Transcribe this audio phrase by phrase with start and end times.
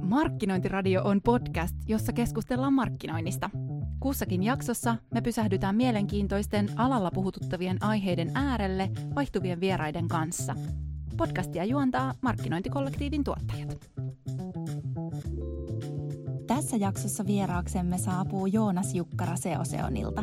[0.00, 3.50] Markkinointiradio on podcast, jossa keskustellaan markkinoinnista.
[4.00, 10.54] Kussakin jaksossa me pysähdytään mielenkiintoisten alalla puhututtavien aiheiden äärelle vaihtuvien vieraiden kanssa.
[11.16, 13.78] Podcastia juontaa markkinointikollektiivin tuottajat.
[16.46, 20.22] Tässä jaksossa vieraaksemme saapuu Joonas Jukkara Seoseonilta.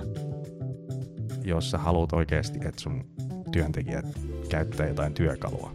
[1.45, 3.04] Jos sä haluat oikeasti, että sun
[3.52, 4.05] työntekijät
[4.50, 5.71] käyttää jotain työkalua,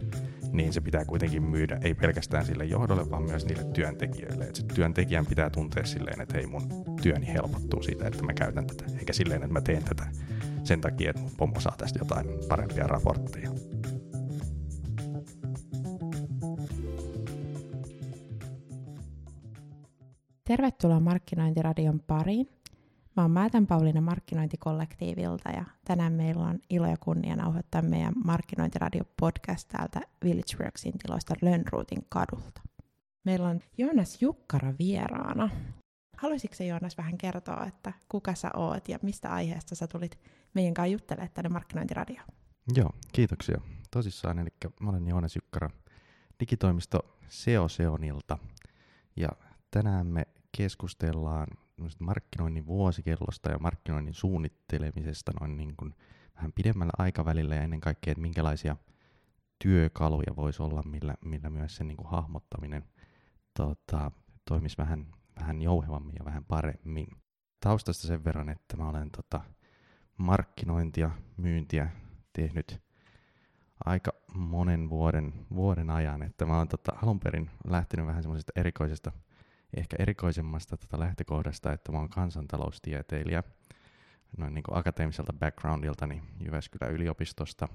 [0.51, 4.43] niin se pitää kuitenkin myydä ei pelkästään sille johdolle, vaan myös niille työntekijöille.
[4.45, 6.61] Et se työntekijän pitää tuntea silleen, että hei mun
[7.01, 10.07] työni helpottuu siitä, että mä käytän tätä, eikä silleen, että mä teen tätä
[10.63, 13.49] sen takia, että mun pomo saa tästä jotain parempia raportteja.
[20.43, 22.58] Tervetuloa Markkinointiradion pariin.
[23.19, 29.67] Mä oon Määtän Pauliina markkinointikollektiivilta ja tänään meillä on ilo ja kunnia nauhoittaa meidän markkinointiradio-podcast
[29.67, 32.61] täältä Villageworksin tiloista Lönnruutin kadulta.
[33.23, 35.49] Meillä on Joonas Jukkara vieraana.
[36.17, 40.19] Haluaisitko se Joonas vähän kertoa, että kuka sä oot ja mistä aiheesta sä tulit
[40.53, 42.27] meidän kanssa juttelemaan tänne markkinointiradioon?
[42.75, 43.61] Joo, kiitoksia.
[43.91, 45.69] Tosissaan, eli mä olen Joonas Jukkara
[46.39, 48.37] digitoimisto SEO-Seonilta
[49.15, 49.29] ja
[49.71, 51.47] tänään me keskustellaan
[51.99, 55.95] markkinoinnin vuosikellosta ja markkinoinnin suunnittelemisesta noin niin kuin
[56.35, 58.77] vähän pidemmällä aikavälillä ja ennen kaikkea, että minkälaisia
[59.63, 62.83] työkaluja voisi olla, millä, millä myös sen niin kuin hahmottaminen
[63.57, 64.11] tota,
[64.45, 65.07] toimisi vähän,
[65.39, 67.07] vähän jouhevammin ja vähän paremmin.
[67.59, 69.41] Taustasta sen verran, että mä olen tota,
[70.17, 71.89] markkinointia, myyntiä
[72.33, 72.81] tehnyt
[73.85, 79.11] aika monen vuoden, vuoden ajan, että mä oon tota, alun perin lähtenyt vähän semmoisesta erikoisesta
[79.77, 83.43] ehkä erikoisemmasta tota lähtökohdasta, että mä oon kansantaloustieteilijä
[84.37, 87.67] noin niin akateemiselta backgroundiltani Jyväskylän yliopistosta.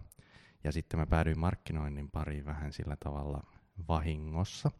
[0.64, 3.42] Ja sitten mä päädyin markkinoinnin pariin vähän sillä tavalla
[3.88, 4.70] vahingossa,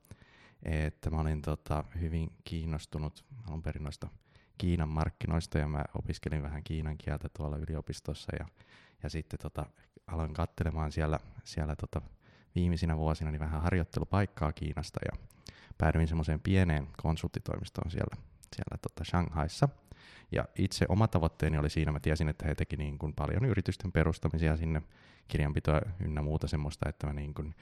[0.63, 4.09] että mä olin tota, hyvin kiinnostunut alun perin noista
[4.59, 8.47] Kiinan markkinoista ja mä opiskelin vähän kiinan kieltä tuolla yliopistossa ja,
[9.03, 9.67] ja sitten tota,
[10.07, 12.03] aloin katselemaan siellä, siellä tota,
[12.55, 15.27] viimeisinä vuosina niin vähän harjoittelupaikkaa Kiinasta ja
[15.79, 18.17] päädyin semmoiseen pieneen konsulttitoimistoon siellä,
[18.57, 19.69] siellä tota Shanghaissa.
[20.33, 23.93] Ja itse oma tavoitteeni oli siinä, mä tiesin, että he teki niin kuin paljon yritysten
[23.93, 24.83] perustamisia sinne,
[25.29, 27.55] kirjanpitoa ynnä muuta semmoista, että mä niin kuin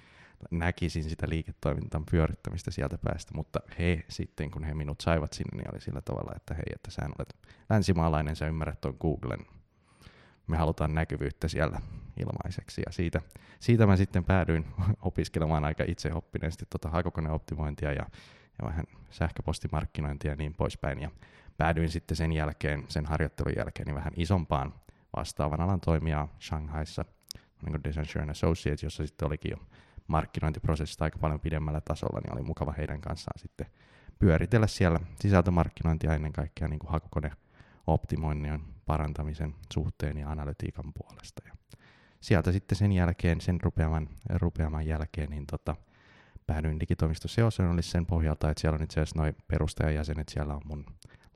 [0.50, 5.74] näkisin sitä liiketoimintan pyörittämistä sieltä päästä, mutta he sitten, kun he minut saivat sinne, niin
[5.74, 7.36] oli sillä tavalla, että hei, että sä olet
[7.70, 9.46] länsimaalainen, sä ymmärrät tuon Googlen,
[10.52, 11.80] me halutaan näkyvyyttä siellä
[12.16, 12.82] ilmaiseksi.
[12.86, 13.20] Ja siitä,
[13.60, 14.66] siitä mä sitten päädyin
[15.02, 18.06] opiskelemaan aika itseoppineesti tota hakukoneoptimointia ja,
[18.58, 21.00] ja vähän sähköpostimarkkinointia ja niin poispäin.
[21.00, 21.10] Ja
[21.58, 24.74] päädyin sitten sen jälkeen, sen harjoittelun jälkeen, niin vähän isompaan
[25.16, 27.04] vastaavan alan toimijaa Shanghaissa,
[27.62, 29.56] niin kuin Design Associates, jossa sitten olikin jo
[30.06, 33.66] markkinointiprosessista aika paljon pidemmällä tasolla, niin oli mukava heidän kanssaan sitten
[34.18, 36.92] pyöritellä siellä sisältömarkkinointia ennen kaikkea niin kuin
[37.86, 41.42] hakukoneoptimoinnin parantamisen suhteen ja analytiikan puolesta.
[41.48, 41.54] Ja
[42.20, 45.76] sieltä sitten sen jälkeen, sen rupeaman, rupeaman jälkeen, niin tota,
[46.46, 47.28] päädyin digitoimisto
[47.80, 50.86] sen pohjalta, että siellä on itse asiassa noin perustajajäsenet, siellä on mun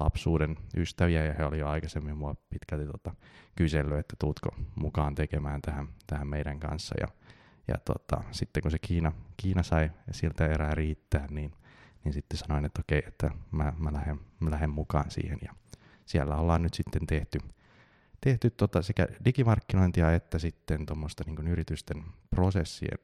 [0.00, 3.14] lapsuuden ystäviä ja he oli jo aikaisemmin mua pitkälti tota,
[3.56, 6.94] kysellyt, että tuutko mukaan tekemään tähän, tähän meidän kanssa.
[7.00, 7.08] Ja,
[7.68, 11.52] ja tota, sitten kun se Kiina, Kiina sai siltä erää riittää, niin,
[12.04, 15.38] niin sitten sanoin, että okei, että mä, mä, lähden, mä lähden mukaan siihen.
[15.42, 15.54] Ja
[16.06, 17.38] siellä ollaan nyt sitten tehty,
[18.20, 22.98] tehty tota sekä digimarkkinointia että sitten tuommoista niin yritysten prosessien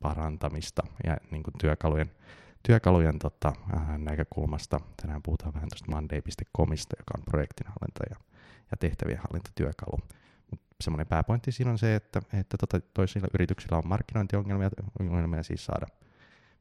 [0.00, 2.10] parantamista ja niin kuin työkalujen,
[2.62, 4.80] työkalujen tota, äh, näkökulmasta.
[5.02, 8.16] Tänään puhutaan vähän tuosta monday.comista, joka on projektinhallinta ja,
[8.70, 9.98] ja tehtävien hallintatyökalu.
[10.80, 14.70] semmoinen pääpointti siinä on se, että, että tota, toisilla yrityksillä on markkinointiongelmia
[15.00, 15.86] ongelmia siis saada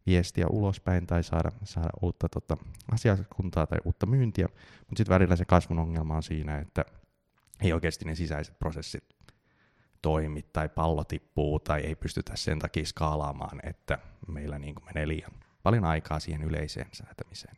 [0.05, 2.57] viestiä ulospäin tai saada, saada uutta tota,
[2.91, 4.47] asiakaskuntaa tai uutta myyntiä,
[4.79, 6.85] mutta sitten välillä se kasvun ongelma on siinä, että
[7.61, 9.03] ei oikeasti ne sisäiset prosessit
[10.01, 15.31] toimi tai pallo tippuu tai ei pystytä sen takia skaalaamaan, että meillä niin menee liian
[15.63, 17.57] paljon aikaa siihen yleiseen säätämiseen.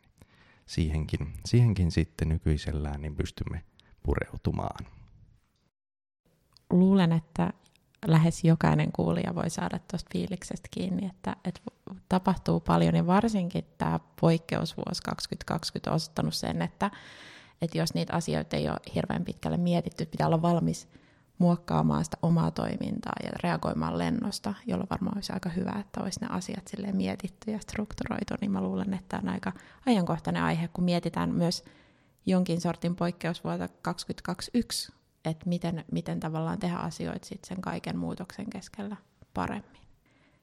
[0.66, 3.64] Siihenkin, siihenkin sitten nykyisellään niin pystymme
[4.02, 4.86] pureutumaan.
[6.70, 7.52] Luulen, että
[8.06, 11.60] lähes jokainen kuulija voi saada tuosta fiiliksestä kiinni, että, että
[12.08, 16.90] tapahtuu paljon ja varsinkin tämä poikkeusvuosi 2020 on osoittanut sen, että,
[17.62, 20.88] että jos niitä asioita ei ole hirveän pitkälle mietitty, pitää olla valmis
[21.38, 26.26] muokkaamaan sitä omaa toimintaa ja reagoimaan lennosta, jolloin varmaan olisi aika hyvä, että olisi ne
[26.30, 29.52] asiat silleen mietitty ja strukturoitu, niin mä luulen, että tämä on aika
[29.86, 31.64] ajankohtainen aihe, kun mietitään myös
[32.26, 34.92] jonkin sortin poikkeusvuota 2021,
[35.30, 38.96] että miten, miten tavallaan tehdä asioita sit sen kaiken muutoksen keskellä
[39.34, 39.82] paremmin.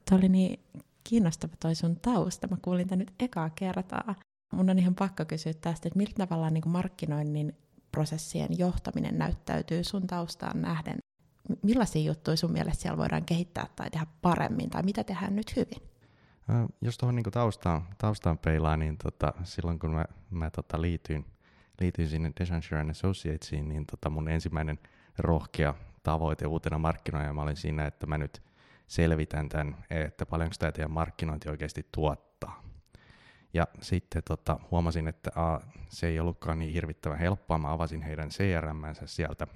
[0.04, 0.60] Tämä oli niin
[1.04, 2.48] kiinnostava toi sun tausta.
[2.48, 4.14] Mä kuulin tämän nyt ekaa kertaa.
[4.52, 7.56] Mun on ihan pakko kysyä tästä, että miltä tavallaan niin markkinoinnin
[7.92, 10.96] prosessien johtaminen näyttäytyy sun taustaan nähden?
[11.62, 15.82] Millaisia juttuja sun mielestä siellä voidaan kehittää tai tehdä paremmin, tai mitä tehdään nyt hyvin?
[16.80, 21.26] Jos tuohon niin taustaan, taustaan peilaa, niin tota, silloin kun mä, mä tota, liityin,
[21.80, 24.78] liityin sinne Deshanshire and Associatesiin, niin tota mun ensimmäinen
[25.18, 28.42] rohkea tavoite uutena mä olin siinä, että mä nyt
[28.86, 32.62] selvitän tämän, että paljonko tämä teidän markkinointi oikeasti tuottaa.
[33.54, 37.58] Ja sitten tota, huomasin, että a, se ei ollutkaan niin hirvittävän helppoa.
[37.58, 39.46] Mä avasin heidän CRM-nsä sieltä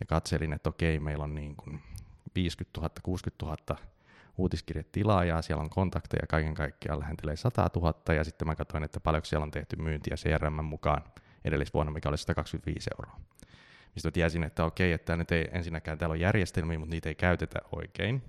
[0.00, 1.80] ja katselin, että okei, meillä on niin kuin
[2.34, 3.92] 50 000, 60 000
[4.38, 9.26] uutiskirjetilaajaa, siellä on kontakteja kaiken kaikkiaan lähentelee 100 000, ja sitten mä katsoin, että paljonko
[9.26, 11.02] siellä on tehty myyntiä CRM mukaan
[11.44, 13.20] edellisvuonna, mikä oli 125 euroa.
[13.94, 17.58] Mistä tiesin, että okei, että nyt ei ensinnäkään täällä on järjestelmiä, mutta niitä ei käytetä
[17.72, 18.22] oikein.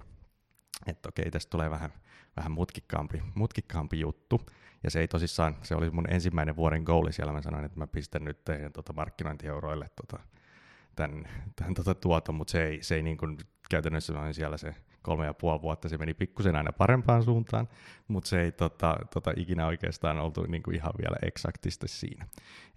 [0.88, 1.94] Että okei, tästä tulee vähän,
[2.38, 4.42] vähän mutkikkaampi, mutkikkaampi juttu.
[4.84, 7.34] Ja se ei tosissaan, se oli mun ensimmäinen vuoden goali siellä.
[7.34, 10.24] Mä sanoin, että mä pistän nyt teidän tota, markkinointieuroille tota,
[10.96, 13.38] tämän, tämän tota, tuoton, mutta se ei, se ei niin kuin,
[13.70, 17.70] käytännössä noin siellä se kolme ja puoli vuotta se meni pikkusen aina parempaan suuntaan,
[18.08, 22.28] mutta se ei tota, tota, ikinä oikeastaan oltu niin kuin ihan vielä eksaktisti siinä.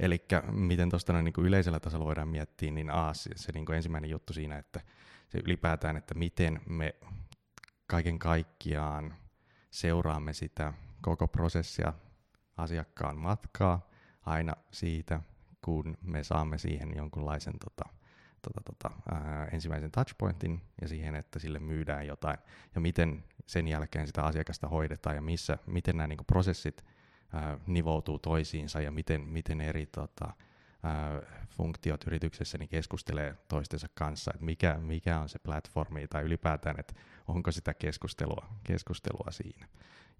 [0.00, 4.10] Eli miten tuosta niin kuin yleisellä tasolla voidaan miettiä, niin A, se, se kuin ensimmäinen
[4.10, 4.80] juttu siinä, että
[5.28, 6.94] se ylipäätään, että miten me
[7.86, 9.14] kaiken kaikkiaan
[9.70, 10.72] seuraamme sitä
[11.02, 11.92] koko prosessia
[12.56, 13.88] asiakkaan matkaa
[14.26, 15.20] aina siitä,
[15.64, 17.95] kun me saamme siihen jonkunlaisen tota,
[18.52, 22.38] tota, tota, ää, ensimmäisen touchpointin ja siihen, että sille myydään jotain
[22.74, 26.84] ja miten sen jälkeen sitä asiakasta hoidetaan ja missä, miten nämä niin kuin, prosessit
[27.32, 30.32] ää, nivoutuu toisiinsa ja miten, miten eri tota,
[30.82, 36.80] ää, funktiot yrityksessä niin keskustelee toistensa kanssa, että mikä, mikä on se platformi tai ylipäätään,
[36.80, 36.94] että
[37.28, 39.68] onko sitä keskustelua, keskustelua siinä.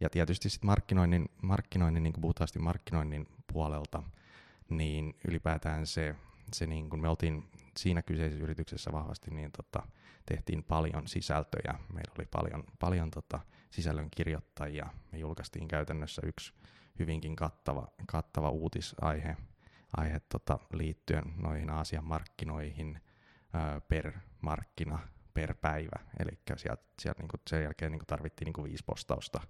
[0.01, 4.03] Ja tietysti sitten markkinoinnin, markkinoinnin niin kuin puhutaan markkinoinnin puolelta,
[4.69, 6.15] niin ylipäätään se,
[6.53, 9.89] se niin kuin me oltiin siinä kyseisessä yrityksessä vahvasti, niin tota,
[10.27, 11.75] tehtiin paljon sisältöjä.
[11.93, 13.41] Meillä oli paljon, paljon tota,
[13.71, 14.87] sisällön kirjoittajia.
[15.13, 16.53] Me julkaistiin käytännössä yksi
[16.99, 19.37] hyvinkin kattava, kattava uutisaihe
[19.97, 23.01] aihe, tota, liittyen noihin Aasian markkinoihin
[23.53, 24.99] ää, per markkina
[25.35, 26.01] per päivä.
[26.19, 29.41] Eli sieltä, sieltä niin sen jälkeen niin tarvittiin niin viisi postausta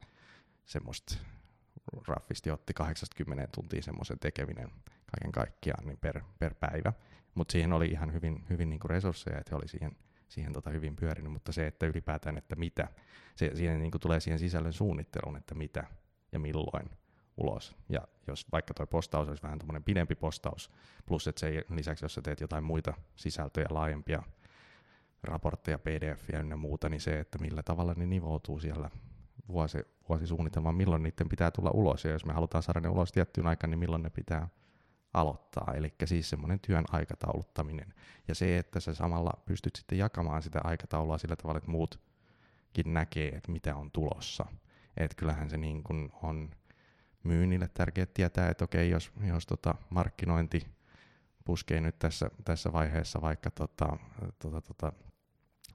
[0.65, 1.17] semmoista
[2.07, 4.71] raffisti otti 80 tuntia semmoisen tekeminen
[5.17, 6.93] kaiken kaikkiaan niin per, per päivä.
[7.35, 9.97] Mutta siihen oli ihan hyvin, hyvin niin resursseja, että he oli siihen,
[10.29, 12.89] siihen tota hyvin pyörinyt, mutta se, että ylipäätään, että mitä,
[13.37, 15.85] se, siihen niin tulee siihen sisällön suunnitteluun, että mitä
[16.33, 16.91] ja milloin
[17.37, 17.77] ulos.
[17.89, 20.71] Ja jos vaikka tuo postaus olisi vähän tuommoinen pidempi postaus,
[21.07, 24.23] plus että se lisäksi, jos sä teet jotain muita sisältöjä, laajempia
[25.23, 28.91] raportteja, pdf ja ynnä muuta, niin se, että millä tavalla ne nivoutuu siellä
[29.49, 29.79] vuosi,
[30.09, 33.71] vuosisuunnitelmaan, milloin niiden pitää tulla ulos, ja jos me halutaan saada ne ulos tiettyyn aikaan,
[33.71, 34.49] niin milloin ne pitää
[35.17, 35.73] aloittaa.
[35.75, 37.95] Eli siis semmoinen työn aikatauluttaminen.
[38.29, 43.29] Ja se, että sä samalla pystyt sitten jakamaan sitä aikataulua sillä tavalla, että muutkin näkee,
[43.29, 44.47] että mitä on tulossa.
[44.97, 46.51] Et kyllähän se niin kun on
[47.23, 50.67] myynnille tärkeää tietää, että okei, jos, jos tota markkinointi
[51.45, 53.97] puskee nyt tässä, tässä vaiheessa vaikka tota,
[54.39, 54.93] tota, tota,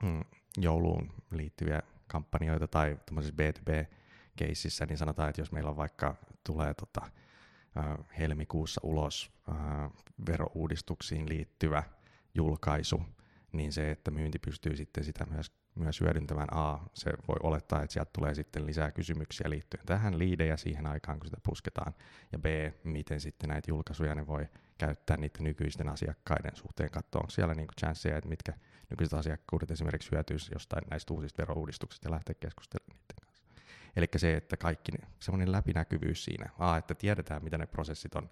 [0.03, 0.23] mm,
[0.57, 7.11] jouluun liittyviä kampanjoita tai B2B-keississä, niin sanotaan, että jos meillä on vaikka tulee tota,
[8.17, 9.31] helmikuussa ulos
[10.27, 11.83] verouudistuksiin liittyvä
[12.35, 13.01] julkaisu,
[13.51, 17.93] niin se, että myynti pystyy sitten sitä myös, myös hyödyntämään, A, se voi olettaa, että
[17.93, 21.93] sieltä tulee sitten lisää kysymyksiä liittyen tähän liidejä siihen aikaan, kun sitä pusketaan,
[22.31, 22.45] ja B,
[22.83, 24.47] miten sitten näitä julkaisuja ne voi
[24.77, 28.53] käyttää niiden nykyisten asiakkaiden suhteen, katsoa, onko siellä niinku chanceja, että mitkä
[28.89, 32.80] nykyiset asiakkuudet esimerkiksi hyötyisi jostain näistä uusista verouudistuksista ja lähteä keskustelemaan
[33.95, 38.29] Eli se, että kaikki semmoinen läpinäkyvyys siinä, A, että tiedetään, mitä ne prosessit on,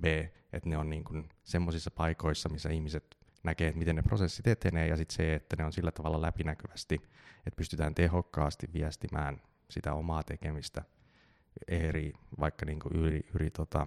[0.00, 0.04] B,
[0.52, 4.86] että ne on niin kuin semmoisissa paikoissa, missä ihmiset näkee, että miten ne prosessit etenee,
[4.86, 6.94] ja sitten se, että ne on sillä tavalla läpinäkyvästi,
[7.46, 10.82] että pystytään tehokkaasti viestimään sitä omaa tekemistä
[11.68, 13.86] eri, vaikka niin kuin yli, yli tota,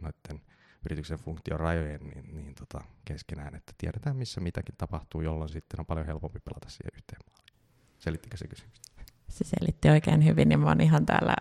[0.00, 0.40] noiden
[0.84, 5.86] yrityksen funktion rajojen niin, niin tota, keskenään, että tiedetään missä mitäkin tapahtuu, jolloin sitten on
[5.86, 7.54] paljon helpompi pelata siihen yhteen maaliin.
[7.98, 8.87] Selittikö se kysymys?
[9.28, 11.36] Se selitti oikein hyvin, niin mä oon ihan täällä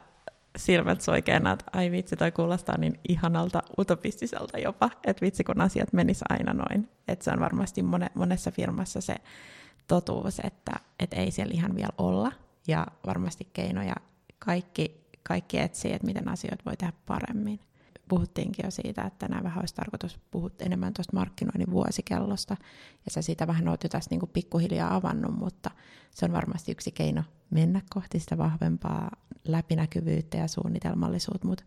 [0.57, 5.93] silmät soikeena, että ai vitsi, toi kuulostaa niin ihanalta utopistiselta jopa, että vitsi kun asiat
[5.93, 6.89] menis aina noin.
[7.07, 9.15] Että se on varmasti mone, monessa firmassa se
[9.87, 12.31] totuus, että, että ei siellä ihan vielä olla,
[12.67, 13.95] ja varmasti keinoja
[14.39, 17.59] kaikki, kaikki etsii, että miten asioita voi tehdä paremmin
[18.07, 22.57] puhuttiinkin jo siitä, että tänään vähän olisi tarkoitus puhua enemmän tuosta markkinoinnin vuosikellosta,
[23.05, 25.71] ja sä siitä vähän oot jo tässä niin kuin pikkuhiljaa avannut, mutta
[26.11, 29.11] se on varmasti yksi keino mennä kohti sitä vahvempaa
[29.47, 31.63] läpinäkyvyyttä ja suunnitelmallisuutta, mutta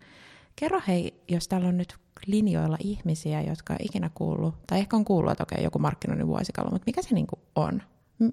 [0.56, 5.04] kerro hei, jos täällä on nyt linjoilla ihmisiä, jotka ei ikinä kuullut, tai ehkä on
[5.04, 7.82] kuullut, että okei, joku markkinoinnin vuosikalvo, mutta mikä se niinku on?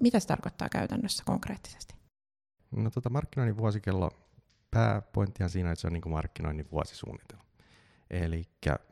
[0.00, 1.94] Mitä se tarkoittaa käytännössä konkreettisesti?
[2.76, 4.10] No tota markkinoinnin vuosikello,
[4.70, 7.47] pääpointti on siinä, että se on niinku markkinoinnin vuosisuunnitelma.
[8.10, 8.44] Eli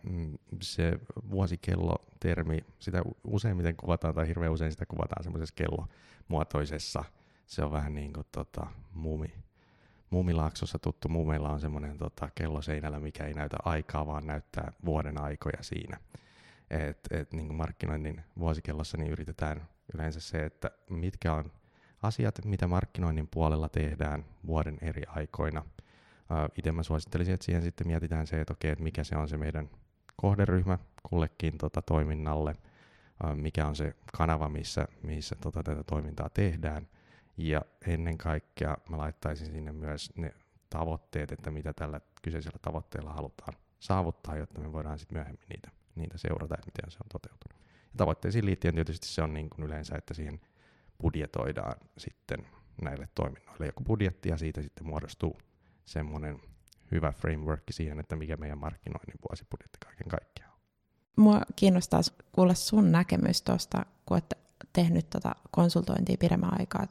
[0.03, 7.05] mm, se vuosikello-termi, sitä useimmiten kuvataan, tai hirveän usein sitä kuvataan semmoisessa kellomuotoisessa.
[7.47, 9.35] Se on vähän niin kuin tota, muumi,
[10.11, 11.09] muumilaaksossa tuttu.
[11.09, 16.01] Muumeilla on semmoinen tota, kello seinällä, mikä ei näytä aikaa, vaan näyttää vuoden aikoja siinä.
[16.71, 21.53] Et, et, niin kuin markkinoinnin vuosikellossa niin yritetään yleensä se, että mitkä on
[22.03, 25.65] asiat, mitä markkinoinnin puolella tehdään vuoden eri aikoina–
[26.59, 29.37] Itse mä suosittelisin, että siihen sitten mietitään se, että okei, että mikä se on se
[29.37, 29.71] meidän
[30.17, 32.57] kohderyhmä kullekin tota, toiminnalle,
[33.35, 36.89] mikä on se kanava, missä, missä tota, tätä toimintaa tehdään.
[37.37, 40.35] Ja ennen kaikkea mä laittaisin sinne myös ne
[40.71, 46.19] tavoitteet, että mitä tällä kyseisellä tavoitteella halutaan saavuttaa, jotta me voidaan sitten myöhemmin niitä, niitä
[46.19, 47.63] seurata, että miten se on toteutunut.
[47.63, 50.41] Ja tavoitteisiin liittyen tietysti se on niin kuin yleensä, että siihen
[51.01, 52.47] budjetoidaan sitten
[52.83, 55.39] näille toiminnoille joku budjetti ja siitä sitten muodostuu
[55.87, 56.41] semmoinen
[56.91, 60.59] hyvä framework siihen, että mikä meidän markkinoinnin vuosibudjetti kaiken kaikkiaan on.
[61.17, 62.01] Mua kiinnostaa
[62.33, 64.35] kuulla sun näkemys tuosta, kun olet
[64.73, 66.87] tehnyt tota konsultointia pidemmän aikaa.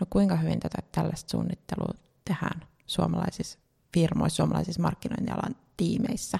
[0.00, 3.58] No kuinka hyvin tätä tällaista suunnittelua tehdään suomalaisissa
[3.94, 6.38] firmoissa, suomalaisissa markkinointialan tiimeissä?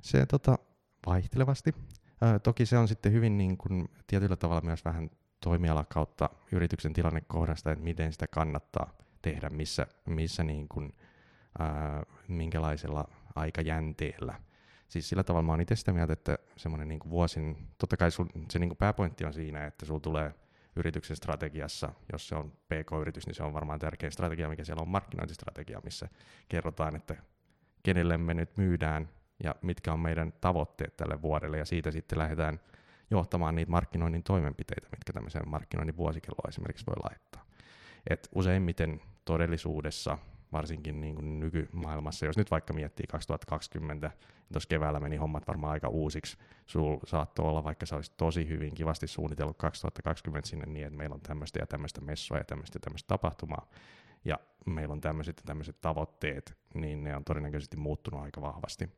[0.00, 0.58] Se tota,
[1.06, 1.74] vaihtelevasti.
[2.22, 6.92] Ö, toki se on sitten hyvin niin kuin, tietyllä tavalla myös vähän toimiala kautta yrityksen
[6.92, 8.92] tilannekohdasta, että miten sitä kannattaa
[9.22, 10.92] tehdä, missä, missä niin kuin,
[11.58, 14.34] ää, minkälaisella aikajänteellä.
[14.88, 18.26] Siis sillä tavalla mä oon itse sitä mieltä, että semmoinen niin vuosin, totta kai sul,
[18.50, 20.34] se niin pääpointti on siinä, että sulla tulee
[20.76, 24.88] yrityksen strategiassa, jos se on PK-yritys, niin se on varmaan tärkein strategia, mikä siellä on
[24.88, 26.08] markkinointistrategia, missä
[26.48, 27.16] kerrotaan, että
[27.82, 29.08] kenelle me nyt myydään
[29.44, 32.60] ja mitkä on meidän tavoitteet tälle vuodelle, ja siitä sitten lähdetään
[33.10, 37.44] johtamaan niitä markkinoinnin toimenpiteitä, mitkä tämmöiseen markkinoinnin vuosikelloon esimerkiksi voi laittaa.
[38.10, 40.18] Et useimmiten todellisuudessa,
[40.54, 45.72] varsinkin niin kuin nykymaailmassa, jos nyt vaikka miettii 2020, niin tuossa keväällä meni hommat varmaan
[45.72, 46.36] aika uusiksi.
[46.66, 51.14] Sul saattoi olla, vaikka se olisi tosi hyvin kivasti suunnitellut 2020 sinne niin, että meillä
[51.14, 53.68] on tämmöistä ja tämmöistä messua ja tämmöistä ja tämmöistä tapahtumaa,
[54.24, 58.90] ja meillä on tämmöiset ja tämmöiset tavoitteet, niin ne on todennäköisesti muuttunut aika vahvasti.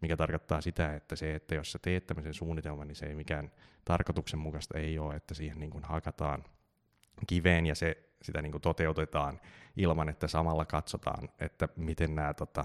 [0.00, 3.50] Mikä tarkoittaa sitä, että se, että jos sä teet tämmöisen suunnitelman, niin se ei mikään
[3.84, 6.44] tarkoituksenmukaista ei ole, että siihen niin kuin hakataan
[7.26, 9.40] kiveen ja se sitä niin kuin toteutetaan
[9.76, 12.64] ilman, että samalla katsotaan, että miten nämä, tota,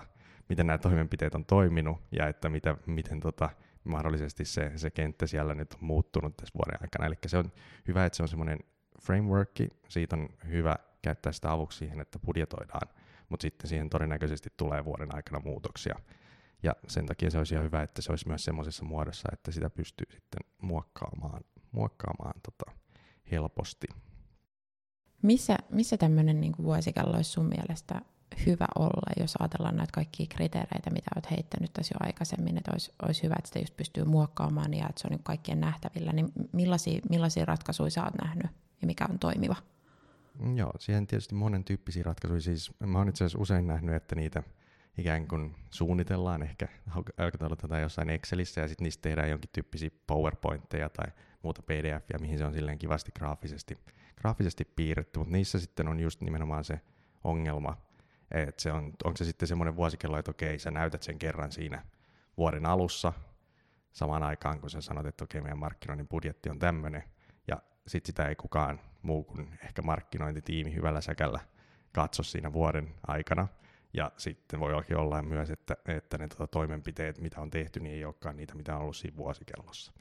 [0.49, 3.49] miten nämä toimenpiteet on toiminut ja että mitä, miten tota,
[3.83, 7.05] mahdollisesti se, se kenttä siellä nyt on muuttunut tässä vuoden aikana.
[7.05, 7.51] Eli se on
[7.87, 8.59] hyvä, että se on semmoinen
[9.01, 9.51] framework,
[9.89, 12.87] siitä on hyvä käyttää sitä avuksi siihen, että budjetoidaan,
[13.29, 15.95] mutta sitten siihen todennäköisesti tulee vuoden aikana muutoksia.
[16.63, 19.69] Ja sen takia se olisi ihan hyvä, että se olisi myös semmoisessa muodossa, että sitä
[19.69, 22.77] pystyy sitten muokkaamaan, muokkaamaan tota,
[23.31, 23.87] helposti.
[25.23, 28.01] Missä, missä tämmöinen niin vuosikello olisi sun mielestä
[28.45, 32.91] hyvä olla, jos ajatellaan näitä kaikkia kriteereitä, mitä olet heittänyt tässä jo aikaisemmin, että olisi,
[33.03, 36.31] olisi hyvä, että sitä just pystyy muokkaamaan ja että se on niin kaikkien nähtävillä, niin
[36.51, 38.51] millaisia, millaisia ratkaisuja sä oot nähnyt
[38.81, 39.55] ja mikä on toimiva?
[40.55, 42.41] Joo, siihen tietysti monen tyyppisiä ratkaisuja.
[42.41, 44.43] Siis mä oon itse asiassa usein nähnyt, että niitä
[44.97, 46.67] ikään kuin suunnitellaan ehkä
[47.17, 51.07] aikataulutetaan jossain Excelissä ja sitten niistä tehdään jonkin tyyppisiä PowerPointteja tai
[51.43, 53.77] muuta PDFia, mihin se on silleen kivasti graafisesti
[54.23, 56.81] graafisesti piirretty, mutta niissä sitten on just nimenomaan se
[57.23, 57.77] ongelma,
[58.31, 61.85] että se on, onko se sitten semmoinen vuosikello, että okei, sä näytät sen kerran siinä
[62.37, 63.13] vuoden alussa,
[63.91, 67.03] samaan aikaan kun sä sanot, että okei, meidän markkinoinnin budjetti on tämmöinen,
[67.47, 71.39] ja sitten sitä ei kukaan muu kuin ehkä markkinointitiimi hyvällä säkällä
[71.91, 73.47] katso siinä vuoden aikana,
[73.93, 78.05] ja sitten voi olla myös, että, että ne tuota, toimenpiteet, mitä on tehty, niin ei
[78.05, 79.93] olekaan niitä, mitä on ollut siinä vuosikellossa.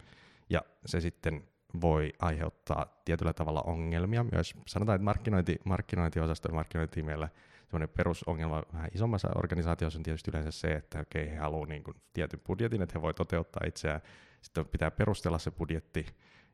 [0.51, 1.49] Ja se sitten
[1.81, 4.55] voi aiheuttaa tietyllä tavalla ongelmia myös.
[4.67, 7.29] Sanotaan, että markkinointi, markkinointiosasto ja markkinointitiimeillä
[7.73, 11.97] semmoinen perusongelma vähän isommassa organisaatiossa on tietysti yleensä se, että okei, he haluavat niin kuin
[12.13, 14.01] tietyn budjetin, että he voi toteuttaa itseään.
[14.43, 16.07] Sitten pitää perustella se budjetti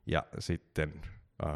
[0.06, 0.92] ja sitten
[1.42, 1.46] ö,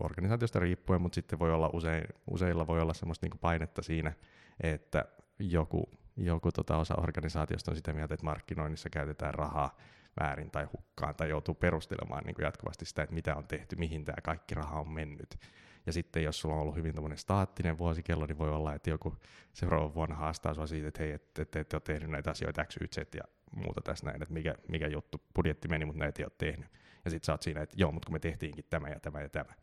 [0.00, 4.12] organisaatiosta riippuen, mutta sitten voi olla usein, useilla voi olla semmoista niin painetta siinä,
[4.60, 5.04] että
[5.38, 9.76] joku, joku tota osa organisaatiosta on sitä mieltä, että markkinoinnissa käytetään rahaa
[10.20, 14.04] väärin tai hukkaan tai joutuu perustelemaan niin kuin jatkuvasti sitä, että mitä on tehty, mihin
[14.04, 15.38] tämä kaikki raha on mennyt.
[15.86, 19.16] Ja sitten jos sulla on ollut hyvin staattinen vuosikello, niin voi olla, että joku
[19.52, 22.76] seuraava vuonna haastaa sinua siitä, että hei, että et, et ole tehnyt näitä asioita X,
[22.76, 23.22] Y, Z ja
[23.56, 26.66] muuta tässä näin, että mikä, mikä juttu, budjetti meni, mutta näitä ei ole tehnyt.
[27.04, 29.28] Ja sitten sä oot siinä, että joo, mutta kun me tehtiinkin tämä ja tämä ja
[29.28, 29.54] tämä.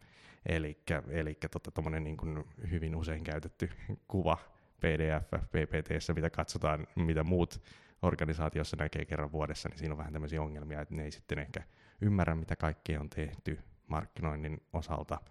[0.45, 3.69] Eli tota, niin kuin hyvin usein käytetty
[4.07, 4.37] kuva
[4.79, 7.61] PDF, PPT, mitä katsotaan, mitä muut
[8.01, 11.63] organisaatiossa näkee kerran vuodessa, niin siinä on vähän tämmöisiä ongelmia, että ne ei sitten ehkä
[12.01, 15.21] ymmärrä, mitä kaikkea on tehty markkinoinnin osalta,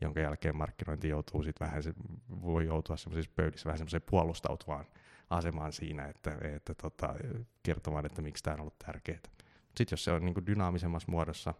[0.00, 1.94] jonka jälkeen markkinointi joutuu sitten vähän, se
[2.42, 4.84] voi joutua semmoisissa pöydissä vähän semmoiseen puolustautuvaan
[5.30, 7.14] asemaan siinä, että, että tota,
[7.62, 9.20] kertomaan, että miksi tämä on ollut tärkeää.
[9.76, 11.54] Sitten jos se on niin kuin dynaamisemmassa muodossa,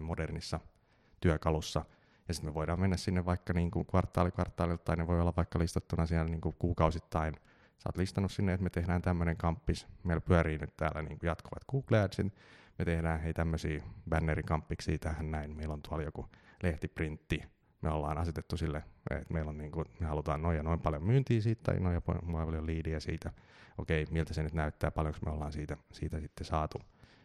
[0.00, 0.60] modernissa
[1.20, 1.84] työkalussa,
[2.28, 5.32] ja sitten me voidaan mennä sinne vaikka niin kuin kvartaali kvartaalilta, tai ne voi olla
[5.36, 7.34] vaikka listattuna siellä niin kuin kuukausittain.
[7.78, 9.86] Sä oot listannut sinne, että me tehdään tämmöinen kamppis.
[10.04, 12.26] Meillä pyörii nyt täällä niin kuin jatkuvat Google Adsit.
[12.78, 15.56] Me tehdään hei tämmöisiä bannerikampiksi tähän näin.
[15.56, 16.26] Meillä on tuolla joku
[16.62, 17.42] lehtiprintti.
[17.80, 21.04] Me ollaan asetettu sille, että meillä on niin kuin, me halutaan noin ja noin paljon
[21.04, 23.32] myyntiä siitä, tai noin ja paljon liidiä siitä.
[23.78, 26.78] Okei, miltä se nyt näyttää, paljonko me ollaan siitä, siitä sitten saatu,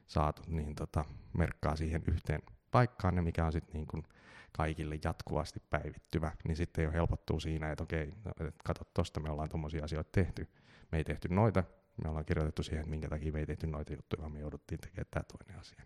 [0.08, 4.04] saatu niin tota, merkkaa siihen yhteen paikkaan, ja mikä on sitten niin kuin
[4.52, 9.50] kaikille jatkuvasti päivittyvä, niin sitten jo helpottuu siinä, että okei, no, että kato me ollaan
[9.50, 10.48] tuommoisia asioita tehty.
[10.92, 11.64] Me ei tehty noita,
[12.04, 14.80] me ollaan kirjoitettu siihen, että minkä takia me ei tehty noita juttuja, vaan me jouduttiin
[14.80, 15.82] tekemään tämä toinen asia.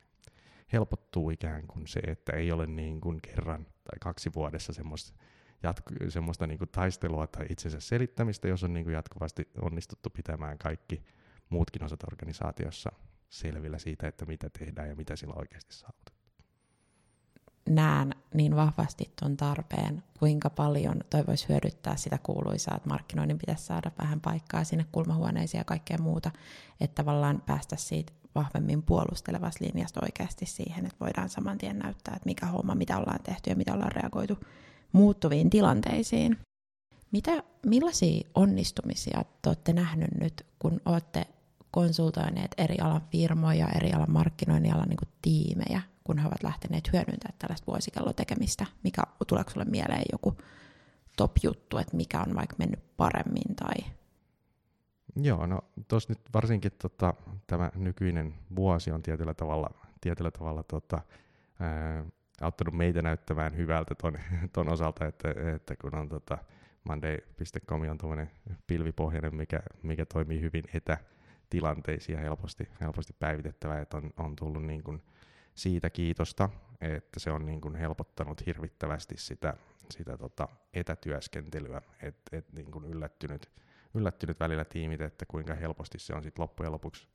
[0.73, 5.19] Helpottuu ikään kuin se, että ei ole niin kuin kerran tai kaksi vuodessa semmoista,
[5.63, 10.57] jatku- semmoista niin kuin taistelua tai itsensä selittämistä, jos on niin kuin jatkuvasti onnistuttu pitämään
[10.57, 11.03] kaikki
[11.49, 12.91] muutkin osat organisaatiossa
[13.29, 16.14] selvillä siitä, että mitä tehdään ja mitä sillä oikeasti saavutetaan
[17.69, 23.65] näen niin vahvasti tuon tarpeen, kuinka paljon toi voisi hyödyttää sitä kuuluisaa, että markkinoinnin pitäisi
[23.65, 26.31] saada vähän paikkaa sinne kulmahuoneisiin ja kaikkea muuta,
[26.81, 32.25] että tavallaan päästä siitä vahvemmin puolustelevasta linjasta oikeasti siihen, että voidaan saman tien näyttää, että
[32.25, 34.37] mikä homma, mitä ollaan tehty ja mitä ollaan reagoitu
[34.91, 36.37] muuttuviin tilanteisiin.
[37.11, 41.27] Mitä, millaisia onnistumisia te olette nähnyt nyt, kun olette
[41.71, 47.39] konsultoineet eri alan firmoja, eri alan markkinoinnin alan niin tiimejä kun he ovat lähteneet hyödyntämään
[47.39, 48.65] tällaista vuosikellotekemistä?
[48.83, 50.37] Mikä, tuleeko sinulle mieleen joku
[51.17, 53.91] top-juttu, että mikä on vaikka mennyt paremmin tai
[55.15, 57.13] Joo, no tuossa nyt varsinkin tota,
[57.47, 59.69] tämä nykyinen vuosi on tietyllä tavalla,
[60.01, 61.01] tietyllä tavalla tota,
[61.59, 62.05] ää,
[62.41, 64.17] auttanut meitä näyttämään hyvältä ton,
[64.53, 66.37] ton osalta, että, että kun on tota,
[66.83, 68.31] Monday.com on tuommoinen
[68.67, 74.83] pilvipohjainen, mikä, mikä toimii hyvin etätilanteisiin ja helposti, helposti päivitettävä, että on, on tullut niin
[74.83, 75.01] kuin,
[75.55, 76.49] siitä kiitosta,
[76.81, 79.53] että se on niin kuin helpottanut hirvittävästi sitä,
[79.89, 83.51] sitä tota etätyöskentelyä, että et niin kuin yllättynyt,
[83.93, 87.07] yllättynyt välillä tiimit, että kuinka helposti se on sitten loppujen lopuksi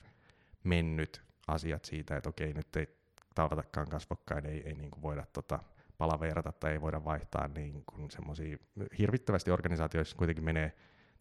[0.65, 2.89] mennyt asiat siitä, että okei, nyt ei
[3.35, 5.59] tavatakaan kasvokkain, ei, ei niin kuin voida tota
[5.99, 8.57] palaveerata tai ei voida vaihtaa niin kuin semmoisia,
[8.99, 10.73] hirvittävästi organisaatioissa kuitenkin menee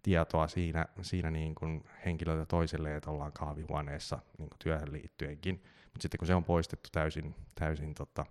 [0.03, 6.01] tietoa siinä, siinä niin kuin henkilöltä toiselle, että ollaan kahvihuoneessa niin kuin työhön liittyenkin, mutta
[6.01, 8.25] sitten kun se on poistettu täysin, täysin tota,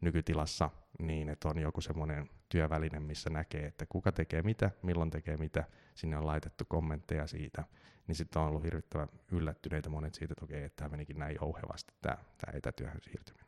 [0.00, 5.36] nykytilassa, niin että on joku semmoinen työväline, missä näkee, että kuka tekee mitä, milloin tekee
[5.36, 7.64] mitä, sinne on laitettu kommentteja siitä,
[8.06, 11.94] niin sitten on ollut hirvittävän yllättyneitä monet siitä, että okei, että tämä menikin näin jouhevasti
[12.02, 13.46] tämä, tämä etätyöhön siirtyminen.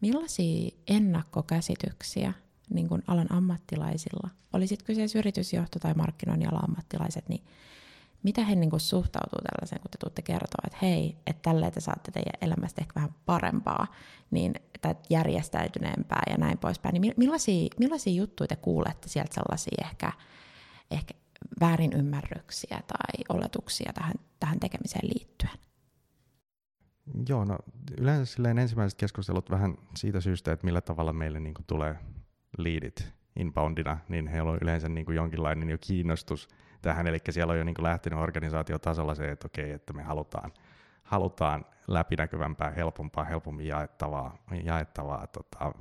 [0.00, 2.32] Millaisia ennakkokäsityksiä
[2.70, 7.44] niin kuin alan ammattilaisilla, oli sitten kyseessä yritysjohto tai markkinoinnin alan ammattilaiset, niin
[8.22, 11.80] mitä he niin kuin suhtautuu tällaiseen, kun te tuutte kertoa, että hei, että tälleen te
[11.80, 13.86] saatte teidän elämästä ehkä vähän parempaa,
[14.30, 20.12] niin, tai järjestäytyneempää ja näin poispäin, niin millaisia, millaisia juttuja te kuulette sieltä sellaisia ehkä,
[20.90, 21.14] ehkä
[21.60, 25.58] väärinymmärryksiä tai oletuksia tähän, tähän tekemiseen liittyen?
[27.28, 27.58] Joo, no
[27.98, 31.98] yleensä silleen ensimmäiset keskustelut vähän siitä syystä, että millä tavalla meille niin kuin tulee
[32.58, 36.48] liidit inboundina, niin heillä on yleensä niin kuin jonkinlainen jo kiinnostus
[36.82, 40.52] tähän, eli siellä on jo niin kuin lähtenyt organisaatiotasolla se, että okei, että me halutaan,
[41.02, 45.72] halutaan läpinäkyvämpää, helpompaa, helpommin jaettavaa, jaettavaa tota,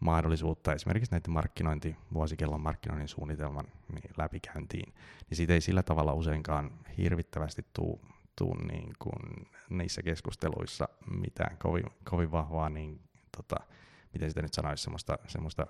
[0.00, 4.94] mahdollisuutta esimerkiksi näiden markkinointi, vuosikellon markkinoinnin suunnitelman niin läpikäyntiin,
[5.30, 8.00] niin siitä ei sillä tavalla useinkaan hirvittävästi tuu,
[8.36, 13.00] tuu niin kuin niissä keskusteluissa mitään kovin, kovin vahvaa, niin
[13.36, 13.56] tota,
[14.12, 15.66] miten sitä nyt sanoisi, semmoista, semmoista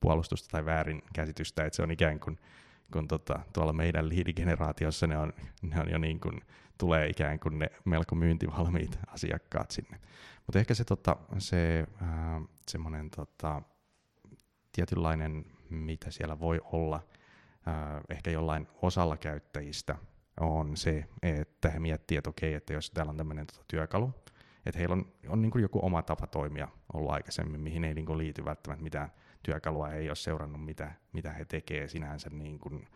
[0.00, 2.38] puolustusta tai väärin käsitystä, että se on ikään kuin
[2.92, 6.40] kun tota, tuolla meidän liidigeneraatiossa ne on, ne on jo niin kuin,
[6.78, 10.00] tulee ikään kuin ne melko myyntivalmiit asiakkaat sinne.
[10.46, 12.08] Mutta ehkä se, tota, se äh,
[12.68, 13.62] semmoinen tota,
[14.72, 17.02] tietynlainen, mitä siellä voi olla,
[17.68, 19.96] äh, ehkä jollain osalla käyttäjistä,
[20.40, 24.14] on se, että he miettii, että okei, että jos täällä on tämmöinen tota, työkalu,
[24.66, 28.06] että heillä on, on niin kuin joku oma tapa toimia ollut aikaisemmin, mihin ei niin
[28.06, 32.88] kuin liity välttämättä mitään työkalua, ei ole seurannut, mitä, mitä he tekevät sinänsä niin kuin,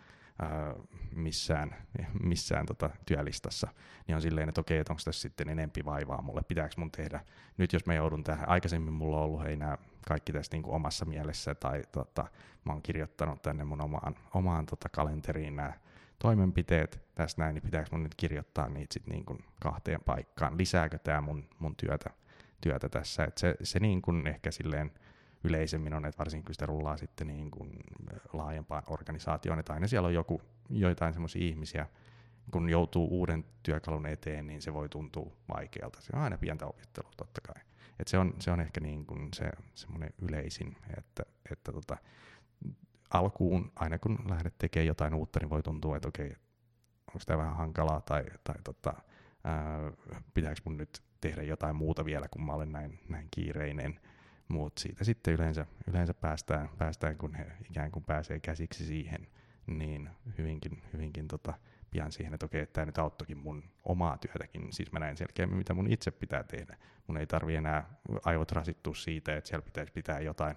[0.42, 0.74] ää,
[1.14, 1.76] missään,
[2.22, 3.68] missään tota työlistassa,
[4.06, 7.20] niin on silleen, että okei, että onko tässä sitten enempi vaivaa mulle, pitääkö mun tehdä,
[7.58, 10.74] nyt jos mä joudun tähän, aikaisemmin mulla on ollut hei nämä kaikki tässä niin kuin
[10.74, 12.24] omassa mielessä, tai tota,
[12.64, 15.72] mä oon kirjoittanut tänne mun omaan, omaan tota kalenteriin nämä
[16.18, 20.98] toimenpiteet tässä näin, niin pitääkö mun nyt kirjoittaa niitä sitten niin kuin kahteen paikkaan, lisääkö
[20.98, 22.10] tämä mun, mun työtä,
[22.60, 24.90] työtä tässä, että se, se niin kuin ehkä silleen,
[25.44, 27.70] yleisemmin on, että varsinkin kun sitä rullaa sitten niin kuin
[28.32, 31.86] laajempaan organisaatioon, että aina siellä on joku, joitain semmoisia ihmisiä,
[32.50, 36.00] kun joutuu uuden työkalun eteen, niin se voi tuntua vaikealta.
[36.00, 37.62] Se on aina pientä opettelua totta kai.
[37.98, 41.96] Et se, on, se on ehkä niin kuin se semmoinen yleisin, että, että tota,
[43.10, 46.36] alkuun, aina kun lähdet tekemään jotain uutta, niin voi tuntua, että okei,
[47.08, 48.94] onko tämä vähän hankalaa tai, tai tota,
[49.44, 49.92] ää,
[50.34, 54.00] pitääkö mun nyt tehdä jotain muuta vielä, kun mä olen näin, näin kiireinen
[54.50, 59.26] mutta siitä sitten yleensä, yleensä päästään, päästään, kun he ikään kuin pääsee käsiksi siihen,
[59.66, 61.54] niin hyvinkin, hyvinkin tota,
[61.90, 64.72] pian siihen, että okei, tämä nyt auttokin mun omaa työtäkin.
[64.72, 66.76] Siis mä näen selkeämmin, mitä mun itse pitää tehdä.
[67.06, 67.90] Mun ei tarvi enää
[68.24, 70.56] aivot rasittua siitä, että siellä pitäisi pitää jotain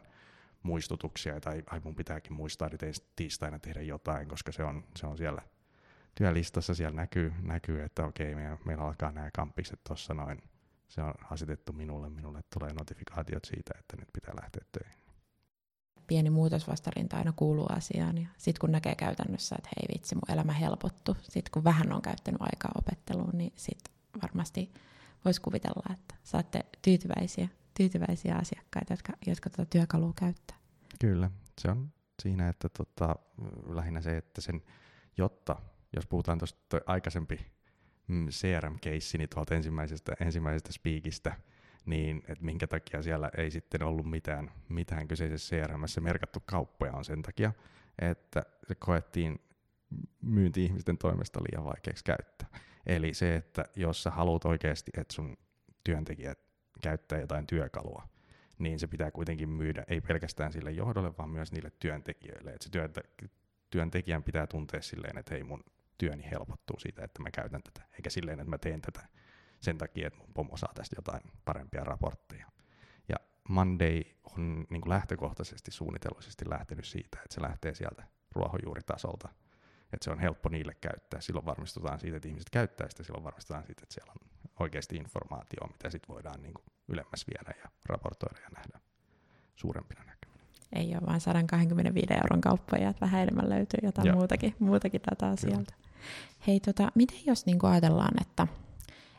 [0.63, 5.17] muistutuksia, tai ai mun pitääkin muistaa että tiistaina tehdä jotain, koska se on, se on
[5.17, 5.41] siellä
[6.15, 10.41] työlistassa, siellä näkyy, näkyy että okei, meillä, meillä alkaa nämä kampikset tuossa noin
[10.87, 15.03] se on asetettu minulle, minulle tulee notifikaatiot siitä, että nyt pitää lähteä töihin.
[16.07, 20.53] Pieni muutosvastarinta aina kuuluu asiaan ja sitten kun näkee käytännössä, että hei vitsi, mun elämä
[20.53, 24.73] helpottu, sitten kun vähän on käyttänyt aikaa opetteluun, niin sitten varmasti
[25.25, 30.57] voisi kuvitella, että saatte tyytyväisiä, tyytyväisiä asiakkaita, jotka, jotka tuota työkalua käyttää.
[30.99, 33.15] Kyllä, se on siinä, että tota,
[33.65, 34.61] lähinnä se, että sen,
[35.17, 35.55] jotta,
[35.95, 37.52] jos puhutaan tuosta aikaisempi
[38.29, 41.35] CRM-keissini tuolta ensimmäisestä, ensimmäisestä speakistä,
[41.85, 47.05] niin että minkä takia siellä ei sitten ollut mitään, mitään kyseisessä CRMssä merkattu kauppoja on
[47.05, 47.51] sen takia,
[47.99, 49.39] että se koettiin
[50.21, 52.47] myynti-ihmisten toimesta liian vaikeaksi käyttää.
[52.85, 55.37] Eli se, että jos sä haluat oikeasti, että sun
[55.83, 56.39] työntekijät
[56.81, 58.07] käyttää jotain työkalua,
[58.59, 62.51] niin se pitää kuitenkin myydä ei pelkästään sille johdolle, vaan myös niille työntekijöille.
[62.53, 63.03] Että se
[63.69, 65.63] työntekijän pitää tuntea silleen, että hei mun
[66.03, 69.07] työni helpottuu siitä, että mä käytän tätä, eikä silleen, että mä teen tätä
[69.59, 72.47] sen takia, että mun pomo saa tästä jotain parempia raportteja.
[73.09, 73.15] Ja
[73.49, 74.01] Monday
[74.37, 78.03] on niin kuin lähtökohtaisesti suunnitellusti lähtenyt siitä, että se lähtee sieltä
[78.35, 79.29] ruohonjuuritasolta,
[79.93, 81.21] että se on helppo niille käyttää.
[81.21, 85.67] Silloin varmistutaan siitä, että ihmiset käyttää sitä, silloin varmistutaan siitä, että siellä on oikeasti informaatio,
[85.67, 88.79] mitä sitten voidaan niin kuin ylemmäs viedä ja raportoida ja nähdä
[89.55, 90.43] suurempina näkyminä
[90.75, 95.55] ei ole vain 125 euron kauppoja, että vähän enemmän löytyy jotain muutakin, muutakin dataa Kyllä.
[95.55, 95.73] sieltä.
[96.47, 98.47] Hei, tota, miten jos niin ajatellaan, että,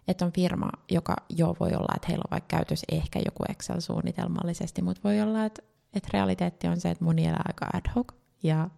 [0.08, 3.80] että on firma, joka jo voi olla, että heillä on vaikka käytössä ehkä joku Excel
[3.80, 5.62] suunnitelmallisesti, mutta voi olla, että,
[5.94, 8.08] että realiteetti on se, että moni elää aika ad hoc
[8.42, 8.70] ja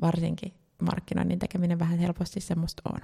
[0.00, 3.00] varsinkin markkinoinnin tekeminen vähän helposti semmoista on.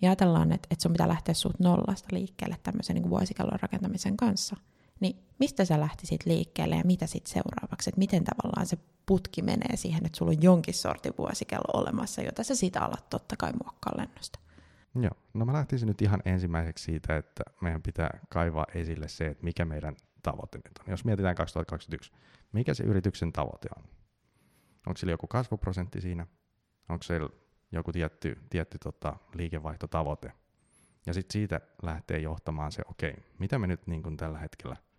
[0.00, 4.56] Niin ajatellaan, että, että sun pitää lähteä suut nollasta liikkeelle tämmöisen niin vuosikellon rakentamisen kanssa–
[5.02, 7.90] niin mistä sä lähtisit liikkeelle ja mitä sitten seuraavaksi?
[7.90, 12.44] Että miten tavallaan se putki menee siihen, että sulla on jonkin sortin vuosikello olemassa, jota
[12.44, 14.38] sä siitä alat totta kai muokkaa lennosta.
[14.94, 19.44] Joo, no mä lähtisin nyt ihan ensimmäiseksi siitä, että meidän pitää kaivaa esille se, että
[19.44, 20.90] mikä meidän tavoite nyt on.
[20.90, 22.12] Jos mietitään 2021,
[22.52, 23.84] mikä se yrityksen tavoite on?
[24.86, 26.26] Onko sillä joku kasvuprosentti siinä?
[26.88, 27.28] Onko siellä
[27.72, 30.32] joku tietty, tietty tota, liikevaihtotavoite?
[31.06, 34.76] Ja sitten siitä lähtee johtamaan se, okei, okay, mitä me nyt niin kuin tällä hetkellä–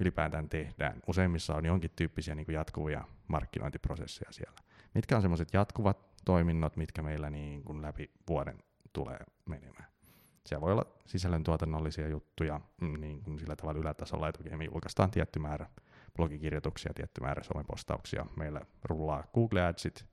[0.00, 1.00] ylipäätään tehdään.
[1.06, 4.60] Useimmissa on jonkin tyyppisiä niin kuin jatkuvia markkinointiprosesseja siellä.
[4.94, 8.58] Mitkä on semmoiset jatkuvat toiminnot, mitkä meillä niin kuin läpi vuoden
[8.92, 9.88] tulee menemään.
[10.46, 15.38] Siellä voi olla sisällöntuotannollisia juttuja mm, niin kuin sillä tavalla ylätasolla, että me julkaistaan tietty
[15.38, 15.66] määrä
[16.16, 18.26] blogikirjoituksia, tietty määrä somepostauksia.
[18.36, 20.06] Meillä rullaa Google Adsit,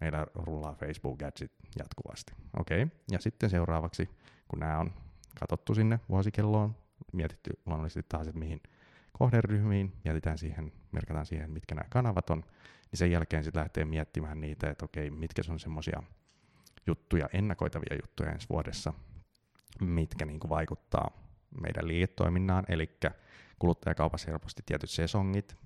[0.00, 2.32] meillä rullaa Facebook Adsit jatkuvasti.
[2.58, 2.96] Okei, okay.
[3.10, 4.10] ja sitten seuraavaksi,
[4.48, 4.92] kun nämä on
[5.40, 6.76] katsottu sinne vuosikelloon,
[7.12, 8.60] mietitty luonnollisesti taas, että mihin
[9.18, 12.38] kohderyhmiin, mietitään siihen, merkataan siihen, mitkä nämä kanavat on,
[12.90, 16.02] niin sen jälkeen sitten lähtee miettimään niitä, että okei, mitkä on semmoisia
[16.86, 18.92] juttuja, ennakoitavia juttuja ensi vuodessa,
[19.80, 21.10] mitkä niin kuin vaikuttaa
[21.60, 22.90] meidän liiketoiminnaan, eli
[23.58, 25.56] kuluttajakaupassa helposti tietyt sesongit,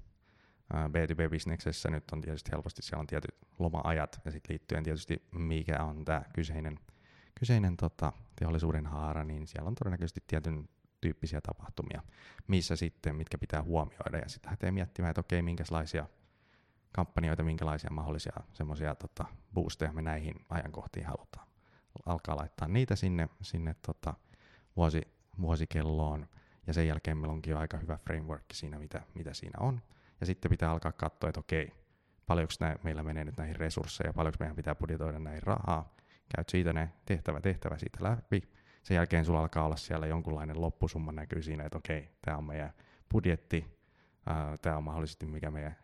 [0.73, 6.05] B2B-bisneksessä nyt on tietysti helposti, siellä on tietyt loma-ajat, ja sitten liittyen tietysti, mikä on
[6.05, 6.79] tämä kyseinen,
[7.35, 10.69] kyseinen tota, teollisuuden haara, niin siellä on todennäköisesti tietyn
[11.03, 12.03] tyyppisiä tapahtumia,
[12.49, 14.19] missä sitten, mitkä pitää huomioida.
[14.19, 16.07] Ja sitten lähtee miettimään, että okei, minkälaisia
[16.93, 21.47] kampanjoita, minkälaisia mahdollisia semmoisia tota, boosteja me näihin ajankohtiin halutaan.
[22.07, 24.15] Alkaa laittaa niitä sinne, sinne tota,
[24.77, 25.03] vuosi,
[25.41, 26.29] vuosikelloon,
[26.67, 29.81] ja sen jälkeen meillä onkin jo aika hyvä framework siinä, mitä, mitä siinä on.
[30.21, 31.73] Ja sitten pitää alkaa katsoa, että okei,
[32.27, 35.95] paljonko nä- meillä menee nyt näihin resursseja, paljonko meidän pitää budjetoida näihin rahaa,
[36.37, 38.43] käyt siitä ne tehtävä tehtävä siitä läpi,
[38.83, 42.73] sen jälkeen sulla alkaa olla siellä jonkunlainen loppusumma näkyy siinä, että okei, tämä on meidän
[43.13, 43.79] budjetti,
[44.63, 45.77] tämä on mahdollisesti mikä meidän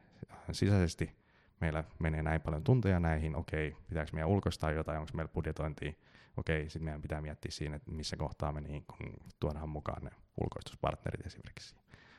[0.53, 1.19] sisäisesti
[1.61, 5.93] meillä menee näin paljon tunteja näihin, okei, pitääkö meidän ulkoistaa jotain, onko meillä budjetointia,
[6.37, 10.11] okei, sitten meidän pitää miettiä siinä, että missä kohtaa me niin kun tuodaan mukaan ne
[10.41, 11.77] ulkoistuspartnerit esimerkiksi.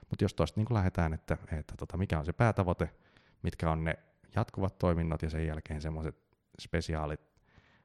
[0.09, 2.89] Mutta jos tuosta niin lähdetään, että, että tota, mikä on se päätavoite,
[3.43, 3.99] mitkä on ne
[4.35, 6.15] jatkuvat toiminnot ja sen jälkeen semmoiset
[6.61, 7.28] spesiaalit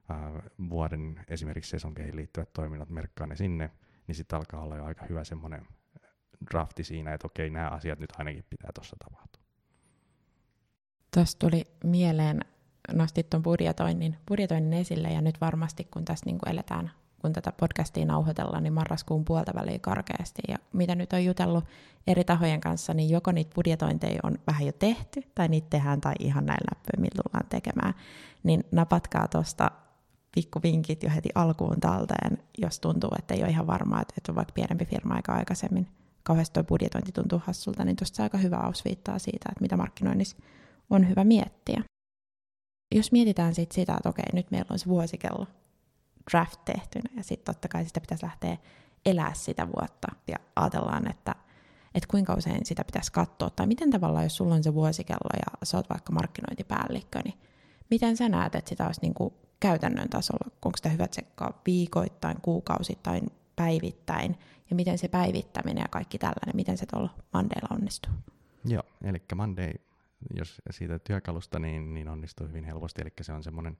[0.08, 3.70] ää, vuoden esimerkiksi sesonkeihin liittyvät toiminnot, merkkaa ne sinne,
[4.06, 5.66] niin sitten alkaa olla jo aika hyvä semmoinen
[6.50, 9.42] drafti siinä, että okei, nämä asiat nyt ainakin pitää tuossa tapahtua.
[11.14, 12.40] Tuossa tuli mieleen,
[12.92, 16.90] nostit tuon budjetoinnin, budjetoinnin esille, ja nyt varmasti kun tässä niin kuin eletään,
[17.20, 21.64] kun tätä podcastia nauhoitellaan, niin marraskuun puolta väliin karkeasti, ja mitä nyt on jutellut
[22.06, 26.14] eri tahojen kanssa, niin joko niitä budjetointeja on vähän jo tehty, tai niitä tehdään, tai
[26.18, 27.94] ihan näillä näppöillä tullaan tekemään,
[28.42, 29.70] niin napatkaa tuosta
[30.34, 34.52] pikkuvinkit jo heti alkuun talteen, jos tuntuu, että ei ole ihan varmaa, että on vaikka
[34.52, 35.88] pienempi firma aika aikaisemmin,
[36.22, 40.36] kauheasti tuo budjetointi tuntuu hassulta, niin tuosta aika hyvä ausviittaa siitä, että mitä markkinoinnissa
[40.90, 41.82] on hyvä miettiä.
[42.94, 45.46] Jos mietitään sit sitä, että okei, nyt meillä on se vuosikello
[46.30, 48.56] draft tehtynä, ja sitten totta kai sitä pitäisi lähteä
[49.06, 51.34] elää sitä vuotta, ja ajatellaan, että,
[51.94, 55.66] että kuinka usein sitä pitäisi katsoa, tai miten tavallaan, jos sulla on se vuosikello, ja
[55.66, 57.38] sä oot vaikka markkinointipäällikkö, niin
[57.90, 62.40] miten sä näet, että sitä olisi niin kuin käytännön tasolla, onko sitä hyvä tsekkaa viikoittain,
[62.40, 64.36] kuukausittain, päivittäin,
[64.70, 68.12] ja miten se päivittäminen ja kaikki tällainen, miten se tuolla Mondaylla onnistuu?
[68.64, 69.72] Joo, eli Monday,
[70.36, 73.78] jos siitä työkalusta, niin, niin onnistuu hyvin helposti, eli se on semmoinen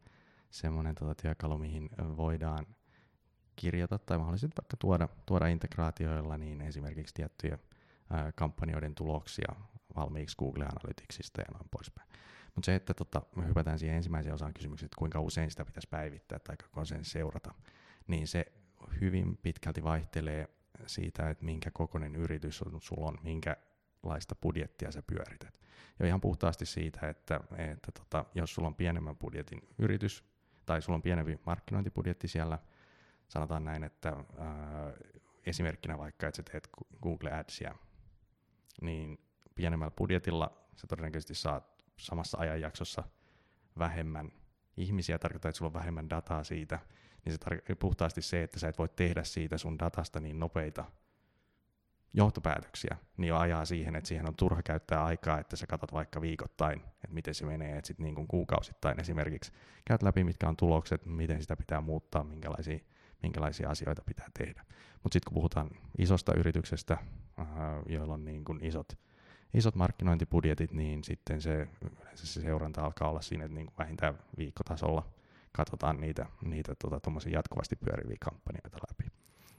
[0.55, 2.67] semmoinen tota työkalu, mihin voidaan
[3.57, 7.59] kirjata tai mahdollisesti vaikka tuoda, tuoda integraatioilla niin esimerkiksi tiettyjä
[8.11, 9.55] ää, kampanjoiden tuloksia
[9.97, 12.09] valmiiksi Google Analyticsista ja noin poispäin.
[12.55, 15.89] Mutta se, että tota, me hypätään siihen ensimmäiseen osaan kysymykseen, että kuinka usein sitä pitäisi
[15.89, 17.55] päivittää tai kuinka usein seurata,
[18.07, 18.53] niin se
[19.01, 20.49] hyvin pitkälti vaihtelee
[20.87, 25.61] siitä, että minkä kokoinen yritys on, sulla on, minkälaista budjettia sä pyörität.
[25.99, 30.25] Ja ihan puhtaasti siitä, että, että tota, jos sulla on pienemmän budjetin yritys,
[30.67, 32.59] tai sulla on pienempi markkinointibudjetti siellä,
[33.29, 34.93] sanotaan näin, että ää,
[35.47, 36.69] esimerkkinä vaikka, että sä teet
[37.03, 37.75] Google Adsia,
[38.81, 39.19] niin
[39.55, 43.03] pienemmällä budjetilla sä todennäköisesti saat samassa ajanjaksossa
[43.79, 44.33] vähemmän
[44.77, 46.79] ihmisiä, tarkoittaa, että sulla on vähemmän dataa siitä,
[47.25, 50.85] niin se tar- puhtaasti se, että sä et voi tehdä siitä sun datasta niin nopeita
[52.15, 56.21] johtopäätöksiä, niin jo ajaa siihen, että siihen on turha käyttää aikaa, että sä katsot vaikka
[56.21, 59.01] viikoittain, että miten se menee, että sitten niin kuin kuukausittain.
[59.01, 59.53] Esimerkiksi
[59.85, 62.79] käyt läpi, mitkä on tulokset, miten sitä pitää muuttaa, minkälaisia,
[63.23, 64.65] minkälaisia asioita pitää tehdä.
[65.03, 66.99] Mutta sitten kun puhutaan isosta yrityksestä,
[67.87, 68.99] joilla on niin kuin isot,
[69.55, 71.69] isot markkinointibudjetit, niin sitten se,
[72.15, 75.07] se seuranta alkaa olla siinä, että niin kuin vähintään viikkotasolla
[75.53, 79.13] katsotaan niitä, niitä tota, jatkuvasti pyöriviä kampanjoita läpi.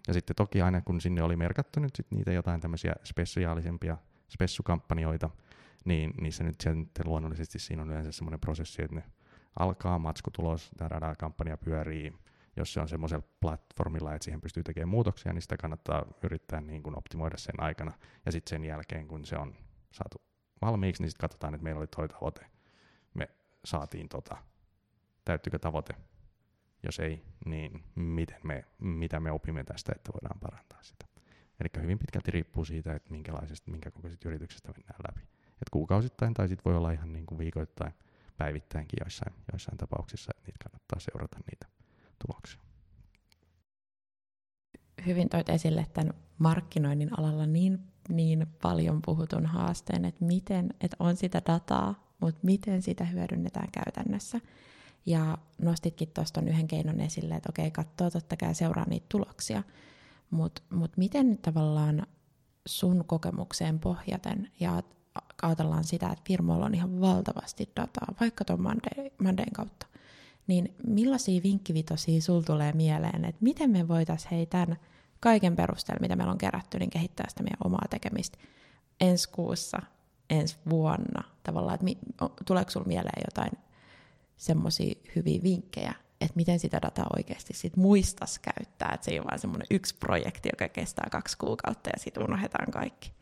[0.07, 3.97] Ja sitten toki aina kun sinne oli merkattu nyt sit niitä jotain tämmöisiä spesiaalisempia
[4.29, 5.29] spessukampanjoita,
[5.85, 9.03] niin niissä nyt sitten luonnollisesti siinä on yleensä semmoinen prosessi, että ne
[9.59, 12.13] alkaa, matskutulos, dadada, kampanja pyörii,
[12.55, 16.83] jos se on semmoisella platformilla, että siihen pystyy tekemään muutoksia, niin sitä kannattaa yrittää niin
[16.83, 17.91] kuin optimoida sen aikana.
[18.25, 19.55] Ja sitten sen jälkeen, kun se on
[19.95, 20.21] saatu
[20.61, 22.45] valmiiksi, niin sitten katsotaan, että meillä oli toi tavoite,
[23.13, 23.29] me
[23.65, 24.37] saatiin tota,
[25.25, 25.93] täyttyykö tavoite,
[26.83, 31.05] jos ei, niin miten me, mitä me opimme tästä, että voidaan parantaa sitä.
[31.59, 35.21] Eli hyvin pitkälti riippuu siitä, että minkälaisesta, minkä kokoisesta yrityksestä mennään läpi.
[35.61, 37.93] Et kuukausittain tai sitten voi olla ihan niin kuin viikoittain,
[38.37, 41.67] päivittäinkin joissain, joissain tapauksissa, että niitä kannattaa seurata niitä
[42.27, 42.61] tuloksia.
[45.05, 51.15] Hyvin toit esille tämän markkinoinnin alalla niin, niin paljon puhutun haasteen, että miten, että on
[51.15, 54.39] sitä dataa, mutta miten sitä hyödynnetään käytännössä.
[55.05, 59.63] Ja nostitkin tuosta yhden keinon esille, että okei, katsoo totta kai seuraa niitä tuloksia,
[60.29, 62.07] mutta mut miten tavallaan
[62.65, 64.83] sun kokemukseen pohjaten ja
[65.41, 68.61] ajatellaan sitä, että firmoilla on ihan valtavasti dataa, vaikka tuon
[69.21, 69.87] Mondayn kautta,
[70.47, 74.77] niin millaisia vinkkivitosia sul tulee mieleen, että miten me voitaisiin hei tämän
[75.25, 78.37] kaiken perusteella, mitä meillä on kerätty, niin kehittää sitä meidän omaa tekemistä
[79.01, 79.77] ensi kuussa,
[80.29, 81.97] ensi vuonna, tavallaan, että mi,
[82.45, 83.51] tuleeko sinulla mieleen jotain
[84.37, 89.27] semmoisia hyviä vinkkejä, että miten sitä dataa oikeasti sit muistas käyttää, että se ei ole
[89.31, 93.13] vain semmoinen yksi projekti, joka kestää kaksi kuukautta ja sitten unohdetaan kaikki.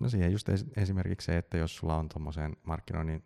[0.00, 3.24] No siihen just esimerkiksi se, että jos sulla on tuommoiseen markkinoinnin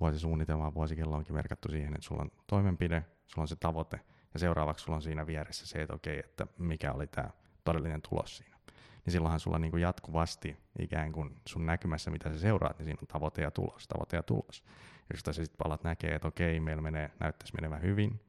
[0.00, 4.00] vuosisuunnitelmaan, vuosikello onkin merkattu siihen, että sulla on toimenpide, sulla on se tavoite,
[4.34, 7.30] ja seuraavaksi sulla on siinä vieressä se, että okei, että mikä oli tämä
[7.64, 8.58] todellinen tulos siinä.
[9.04, 12.98] Niin silloinhan sulla niin kuin jatkuvasti ikään kuin sun näkymässä, mitä sä seuraat, niin siinä
[13.02, 14.64] on tavoite ja tulos, tavoite ja tulos.
[15.12, 18.20] jos sä sitten palat näkee, että okei, meillä menee, näyttäisi menevän hyvin,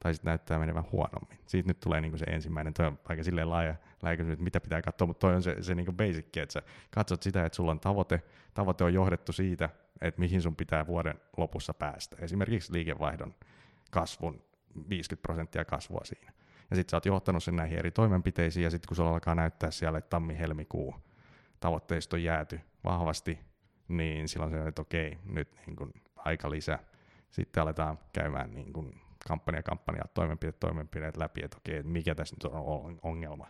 [0.00, 1.38] tai sitten näyttää menevän huonommin.
[1.46, 4.82] Siitä nyt tulee niinku se ensimmäinen, toi on aika silleen laaja, laaja että mitä pitää
[4.82, 7.80] katsoa, mutta toi on se, se niinku basic, että sä katsot sitä, että sulla on
[7.80, 8.22] tavoite,
[8.54, 9.68] tavoite on johdettu siitä,
[10.00, 12.16] että mihin sun pitää vuoden lopussa päästä.
[12.20, 13.34] Esimerkiksi liikevaihdon
[13.90, 14.42] kasvun
[14.88, 16.32] 50 prosenttia kasvua siinä.
[16.70, 19.70] Ja sitten sä oot johtanut sen näihin eri toimenpiteisiin, ja sitten kun sulla alkaa näyttää
[19.70, 20.94] siellä, että tammi-helmikuu
[21.60, 23.38] tavoitteista on jääty vahvasti,
[23.88, 26.78] niin silloin se on, että okei, nyt niin kun aika lisää.
[27.30, 32.52] Sitten aletaan käymään niin kun kampanja, kampanja, toimenpiteet, toimenpiteet läpi, että okei, mikä tässä nyt
[32.52, 33.46] on ongelma.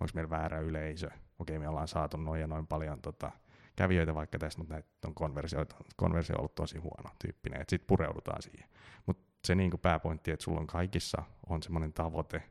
[0.00, 1.10] Onko meillä väärä yleisö?
[1.38, 3.32] Okei, me ollaan saatu noin ja noin paljon tota,
[3.76, 7.86] kävijöitä vaikka tässä, mutta näitä on konversio, konversio on ollut tosi huono tyyppinen, että sitten
[7.86, 8.68] pureudutaan siihen.
[9.06, 12.42] Mutta se niin kuin pääpointti, että sulla on kaikissa on semmoinen tavoite,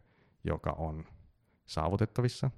[0.43, 1.05] joka on
[1.65, 2.51] saavutettavissa,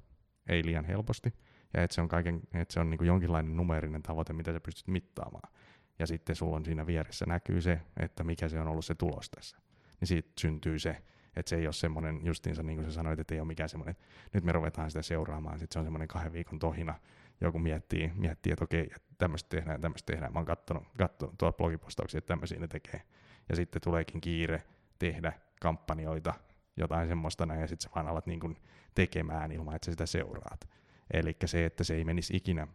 [0.50, 1.34] ei liian helposti,
[1.74, 4.60] ja että se on, kaiken, että se on niin kuin jonkinlainen numerinen tavoite, mitä sä
[4.60, 5.54] pystyt mittaamaan.
[6.00, 9.30] Ja sitten sulla on siinä vieressä näkyy se, että mikä se on ollut se tulos
[9.30, 9.58] tässä.
[10.00, 11.04] Niin siitä syntyy se,
[11.36, 13.96] että se ei ole semmoinen, justiinsa niin kuin sä sanoit, että ei ole mikään semmoinen,
[14.34, 16.96] nyt me ruvetaan sitä seuraamaan, sitten se on semmoinen kahden viikon tohina,
[17.42, 20.34] joku miettii, miettii että okei, tämmöistä tehdään, tämmöistä tehdään.
[20.34, 23.02] Mä oon kattonut, kattonut tuolla blogipostauksia, että tämmöisiä ne tekee.
[23.50, 24.64] Ja sitten tuleekin kiire
[25.00, 26.34] tehdä kampanjoita,
[26.78, 28.58] jotain semmoista näin, ja sitten sä vaan alat niin kuin
[28.96, 30.70] tekemään ilman, että sä sitä seuraat.
[31.14, 32.68] Eli se, että se ei menisi ikinä,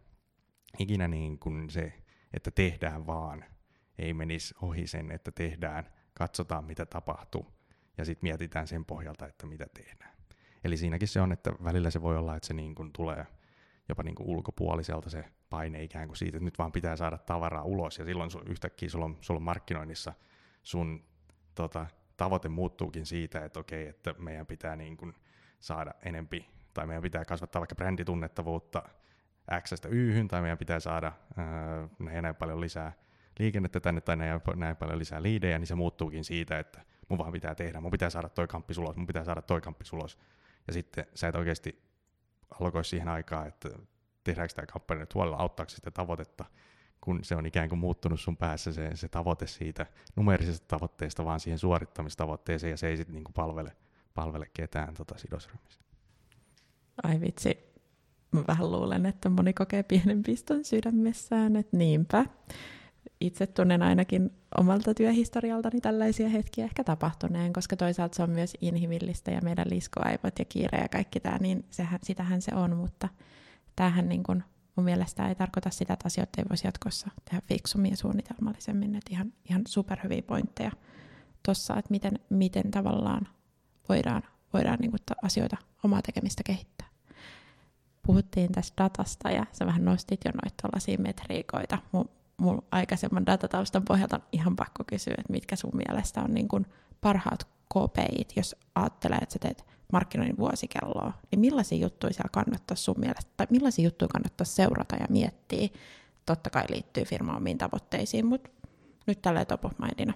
[0.78, 1.92] ikinä niin kuin se,
[2.34, 3.44] että tehdään vaan,
[3.98, 5.84] ei menisi ohi sen, että tehdään,
[6.14, 7.54] katsotaan mitä tapahtuu,
[7.98, 10.14] ja sitten mietitään sen pohjalta, että mitä tehdään.
[10.64, 13.26] Eli siinäkin se on, että välillä se voi olla, että se niin kuin tulee
[13.88, 17.62] jopa niin kuin ulkopuoliselta se paine ikään kuin siitä, että nyt vaan pitää saada tavaraa
[17.62, 20.12] ulos, ja silloin sun, yhtäkkiä sulla on, sulla on markkinoinnissa
[20.64, 21.04] sun
[21.54, 25.14] tota, tavoite muuttuukin siitä, että okei, että meidän pitää niin kuin
[25.60, 28.82] saada enempi, tai meidän pitää kasvattaa vaikka bränditunnettavuutta
[29.60, 29.88] X-stä
[30.28, 32.92] tai meidän pitää saada ää, näin, näin paljon lisää
[33.38, 37.32] liikennettä tänne, tai näin, näin paljon lisää liidejä, niin se muuttuukin siitä, että mun vaan
[37.32, 40.18] pitää tehdä, mun pitää saada toi kamppi ulos, mun pitää saada toi kamppi ulos,
[40.66, 41.82] ja sitten sä et oikeasti
[42.60, 43.68] alkoi siihen aikaan, että
[44.24, 46.44] tehdäänkö tämä kampanja nyt huolella, auttaako sitä tavoitetta,
[47.04, 49.86] kun se on ikään kuin muuttunut sun päässä se, se tavoite siitä
[50.16, 53.72] numerisesta tavoitteesta vaan siihen suorittamistavoitteeseen, ja se ei sitten niinku palvele,
[54.14, 55.80] palvele ketään tota sidosryhmissä.
[57.02, 57.58] Ai vitsi,
[58.32, 62.24] mä vähän luulen, että moni kokee pienen piston sydämessään, että niinpä.
[63.20, 69.30] Itse tunnen ainakin omalta työhistorialtani tällaisia hetkiä ehkä tapahtuneen, koska toisaalta se on myös inhimillistä
[69.30, 73.08] ja meidän liskoaivot ja kiire ja kaikki tämä, niin sehän, sitähän se on, mutta
[73.76, 74.44] tämähän niin kuin
[74.76, 79.10] mun mielestä ei tarkoita sitä, että asioita ei voisi jatkossa tehdä fiksummin ja suunnitelmallisemmin, että
[79.10, 80.70] ihan, ihan superhyviä pointteja
[81.42, 83.28] tuossa, että miten, miten tavallaan
[83.88, 86.86] voidaan, voidaan niin kuin asioita, omaa tekemistä kehittää.
[88.06, 91.78] Puhuttiin tästä datasta ja sä vähän nostit jo noita tuollaisia metriikoita.
[91.92, 96.66] Mun, mun aikaisemman datataustan pohjalta on ihan pakko kysyä, että mitkä sun mielestä on niin
[97.00, 103.00] parhaat KPIt, jos ajattelee, että sä teet markkinoinnin vuosikelloa, niin millaisia juttuja siellä kannattaa sun
[103.00, 105.68] mielestä, tai millaisia juttuja kannattaa seurata ja miettiä,
[106.26, 108.50] totta kai liittyy firman omiin tavoitteisiin, mutta
[109.06, 110.14] nyt tällä top of mindina.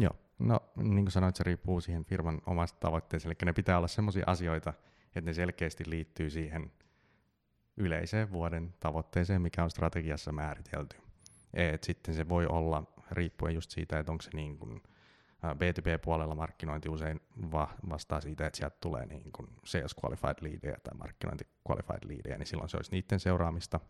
[0.00, 3.88] Joo, no niin kuin sanoit, se riippuu siihen firman omasta tavoitteeseen, eli ne pitää olla
[3.88, 4.74] sellaisia asioita,
[5.06, 6.72] että ne selkeästi liittyy siihen
[7.76, 10.96] yleiseen vuoden tavoitteeseen, mikä on strategiassa määritelty.
[11.54, 14.82] Et sitten se voi olla, riippuen just siitä, että onko se niin kuin
[15.44, 17.20] B2B-puolella markkinointi usein
[17.52, 22.38] va- vastaa siitä, että sieltä tulee niin kuin sales qualified leadia tai markkinointi qualified leadia,
[22.38, 23.80] niin silloin se olisi niiden seuraamista.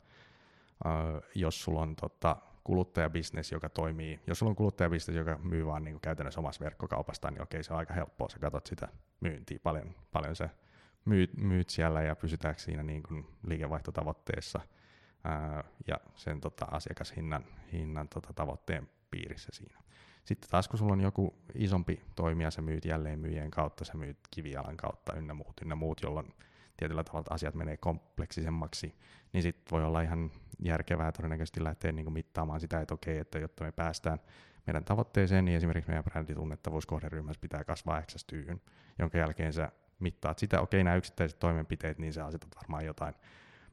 [0.84, 5.84] Uh, jos sulla on tota, kuluttajabisnes, joka toimii, jos sulla on kuluttajabisnes, joka myy vaan
[5.84, 8.88] niin kuin käytännössä omassa verkkokaupasta, niin okei, se on aika helppoa, sä katsot sitä
[9.20, 10.50] myyntiä, paljon, paljon se
[11.04, 14.60] myyt, myyt siellä ja pysytäänkö siinä niin kuin liikevaihtotavoitteessa
[15.24, 19.78] ää, ja sen tota, asiakashinnan hinnan, tota, tavoitteen piirissä siinä.
[20.28, 24.18] Sitten taas kun sulla on joku isompi toimija, sä myyt jälleen myyjien kautta, sä myyt
[24.30, 26.34] kivijalan kautta ynnä muut, ynnä muut, jolloin
[26.76, 28.94] tietyllä tavalla asiat menee kompleksisemmaksi,
[29.32, 33.64] niin sitten voi olla ihan järkevää todennäköisesti lähteä niin mittaamaan sitä, että okei, että jotta
[33.64, 34.18] me päästään
[34.66, 38.26] meidän tavoitteeseen, niin esimerkiksi meidän bränditunnettavuus kohderyhmässä pitää kasvaa x
[38.98, 43.14] jonka jälkeen sä mittaat sitä, okei, nämä yksittäiset toimenpiteet, niin sä asetat varmaan jotain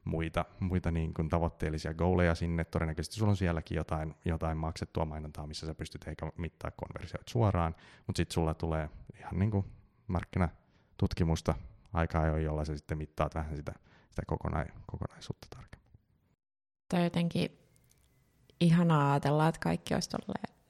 [0.06, 2.64] muita, muita niin kuin tavoitteellisia goaleja sinne.
[2.64, 7.74] Todennäköisesti sulla on sielläkin jotain, jotain maksettua mainontaa, missä sä pystyt eikä mittaa konversioita suoraan,
[8.06, 9.66] mutta sitten sulla tulee ihan niin kuin
[10.06, 11.54] markkinatutkimusta
[11.92, 13.72] aika ajoin, jolla sä sitten mittaat vähän sitä,
[14.10, 15.90] sitä kokonai, kokonaisuutta tarkemmin.
[16.94, 17.58] On jotenkin
[18.60, 20.10] ihanaa ajatella, että kaikki olisi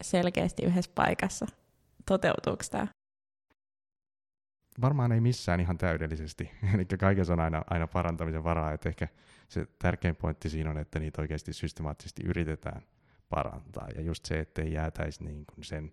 [0.02, 1.46] selkeästi yhdessä paikassa.
[2.06, 2.86] Toteutuuko tämä?
[4.80, 6.50] Varmaan ei missään ihan täydellisesti.
[6.74, 8.72] Eli kaikessa on aina, aina parantamisen varaa.
[8.72, 9.08] Että ehkä
[9.48, 12.82] se tärkein pointti siinä on, että niitä oikeasti systemaattisesti yritetään
[13.28, 13.88] parantaa.
[13.94, 15.92] Ja just se, ettei jäätäisi niin kuin sen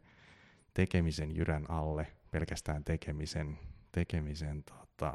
[0.74, 3.60] tekemisen jyrän alle, pelkästään tekemisen,
[3.92, 5.14] tekemisen tota,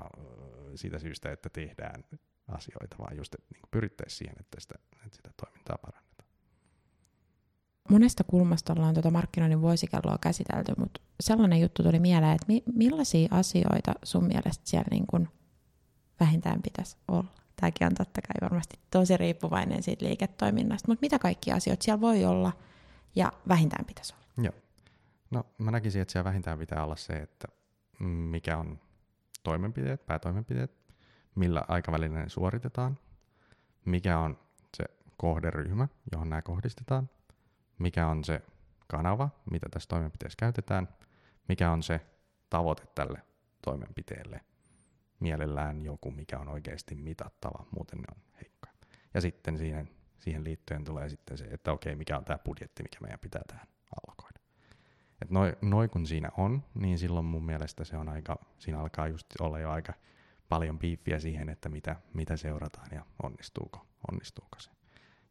[0.75, 2.05] siitä syystä, että tehdään
[2.49, 6.08] asioita, vaan just, että niin pyrittäisiin siihen, että sitä, että sitä toimintaa parannetaan.
[7.89, 13.29] Monesta kulmasta ollaan tuota markkinoinnin vuosikelloa käsitelty, mutta sellainen juttu tuli mieleen, että mi- millaisia
[13.31, 15.29] asioita sun mielestä siellä niin kuin
[16.21, 17.29] vähintään pitäisi olla?
[17.61, 22.25] Tämäkin on totta kai varmasti tosi riippuvainen siitä liiketoiminnasta, mutta mitä kaikkia asioita siellä voi
[22.25, 22.53] olla
[23.17, 24.47] ja vähintään pitäisi olla?
[24.47, 24.55] Joo.
[25.31, 27.49] No mä näkisin, että siellä vähintään pitää olla se, että
[28.05, 28.79] mikä on
[29.43, 30.73] toimenpiteet, päätoimenpiteet,
[31.35, 32.99] millä aikavälillä ne suoritetaan,
[33.85, 34.39] mikä on
[34.77, 34.85] se
[35.17, 37.09] kohderyhmä, johon nämä kohdistetaan,
[37.79, 38.43] mikä on se
[38.87, 40.89] kanava, mitä tässä toimenpiteessä käytetään,
[41.49, 42.01] mikä on se
[42.51, 43.23] tavoite tälle
[43.63, 44.41] toimenpiteelle.
[45.21, 48.73] Mielellään joku, mikä on oikeasti mitattava, muuten ne on heikkoja.
[49.15, 52.99] Ja sitten siihen, siihen liittyen tulee sitten se, että okei, mikä on tämä budjetti, mikä
[53.01, 53.69] meidän pitää tähän
[54.09, 54.41] alkoida.
[55.23, 59.09] Et noi, noi kun siinä on, niin silloin mun mielestä se on aika, siinä alkaa
[59.09, 59.93] just olla jo aika
[60.49, 64.71] paljon piippiä siihen, että mitä, mitä seurataan ja onnistuuko, onnistuuko se.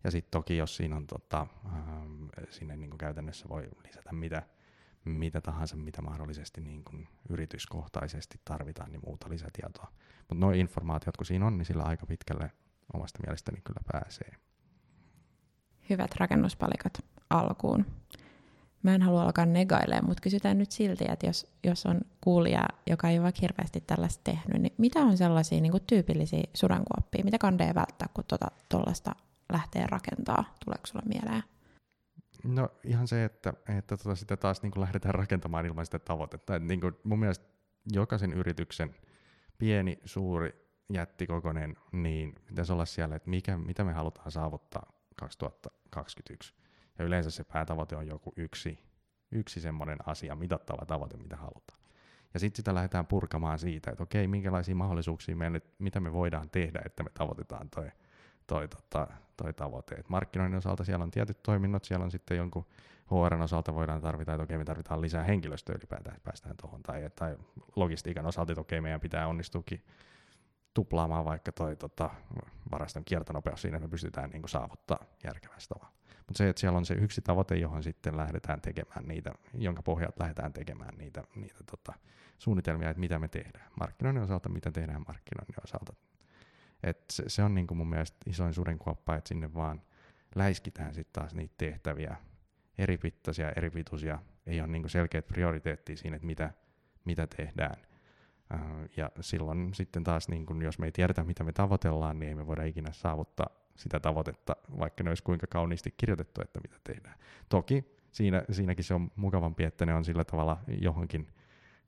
[0.07, 4.43] Ja sitten toki, jos siinä on tota, ähm, sinne niin kuin käytännössä voi lisätä mitä,
[5.05, 9.91] mitä tahansa, mitä mahdollisesti niin kuin yrityskohtaisesti tarvitaan, niin muuta lisätietoa.
[10.19, 12.51] Mutta nuo informaatiot, kun siinä on, niin sillä aika pitkälle
[12.93, 14.31] omasta mielestäni kyllä pääsee.
[15.89, 17.85] Hyvät rakennuspalikat alkuun.
[18.83, 23.09] Mä en halua alkaa negailemaan, mutta kysytään nyt silti, että jos, jos on kuulija, joka
[23.09, 27.23] ei ole vaikka hirveästi tällaista tehnyt, niin mitä on sellaisia niin kuin tyypillisiä sudankuoppia?
[27.23, 28.23] Mitä kandeja välttää, kun
[28.69, 30.55] tuollaista tota, lähtee rakentaa?
[30.65, 31.43] Tuleeko sulle mieleen?
[32.43, 36.55] No ihan se, että, että tota sitä taas niin kuin lähdetään rakentamaan ilman sitä tavoitetta.
[36.55, 37.45] Et niin kuin mun mielestä
[37.93, 38.95] jokaisen yrityksen
[39.57, 46.53] pieni, suuri, jättikokoinen, niin pitäisi olla siellä, että mikä, mitä me halutaan saavuttaa 2021
[46.99, 48.79] ja yleensä se päätavoite on joku yksi,
[49.31, 51.79] yksi semmoinen asia, mitattava tavoite, mitä halutaan.
[52.33, 56.49] Ja sitten sitä lähdetään purkamaan siitä, että okei, minkälaisia mahdollisuuksia me nyt, mitä me voidaan
[56.49, 57.91] tehdä, että me tavoitetaan toi,
[58.47, 59.95] toi, tota, toi tavoite.
[59.95, 62.65] Et markkinoinnin osalta siellä on tietyt toiminnot, siellä on sitten jonkun
[63.11, 67.09] HRn osalta voidaan tarvita, että okei, me tarvitaan lisää henkilöstöä ylipäätään, että päästään tuohon, tai,
[67.15, 67.37] tai
[67.75, 69.83] logistiikan osalta, että okei, meidän pitää onnistuukin
[70.73, 72.09] tuplaamaan vaikka toi tota,
[72.71, 75.97] varaston kiertonopeus siinä, että me pystytään niin saavuttaa järkevästi tavalla.
[76.17, 80.23] Mutta se, että siellä on se yksi tavoite, johon sitten lähdetään tekemään niitä, jonka pohjalta
[80.23, 81.93] lähdetään tekemään niitä, niitä tota,
[82.37, 85.93] suunnitelmia, että mitä me tehdään markkinoinnin osalta, mitä tehdään markkinoinnin osalta.
[86.83, 89.81] Et se, se on niin kuin mun mielestä isoin sudenkuoppa, että sinne vaan
[90.35, 92.15] läiskitään sitten taas niitä tehtäviä,
[92.77, 96.51] eri pittaisia, eri pituisia, ei ole niin kuin selkeät prioriteettia siinä, että mitä,
[97.05, 97.75] mitä tehdään.
[98.97, 102.35] Ja silloin sitten taas, niin kun, jos me ei tiedetä, mitä me tavoitellaan, niin ei
[102.35, 107.19] me voida ikinä saavuttaa sitä tavoitetta, vaikka ne olisi kuinka kauniisti kirjoitettu, että mitä tehdään.
[107.49, 111.27] Toki siinä, siinäkin se on mukavampi, että ne on sillä tavalla johonkin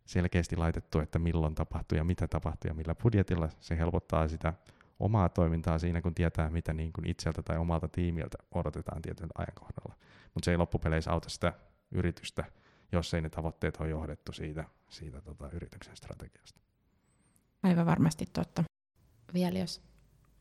[0.06, 3.50] selkeästi laitettu, että milloin tapahtuu ja mitä tapahtuu ja millä budjetilla.
[3.60, 4.54] Se helpottaa sitä
[5.00, 9.96] omaa toimintaa siinä, kun tietää, mitä niin kuin itseltä tai omalta tiimiltä odotetaan tietyllä ajankohdalla.
[10.34, 11.54] Mutta se ei loppupeleissä auta sitä
[11.92, 12.44] yritystä,
[12.92, 16.60] jos ei ne tavoitteet ole johdettu siitä, siitä tota, yrityksen strategiasta.
[17.64, 18.64] Aivan varmasti totta.
[19.34, 19.82] Vielä jos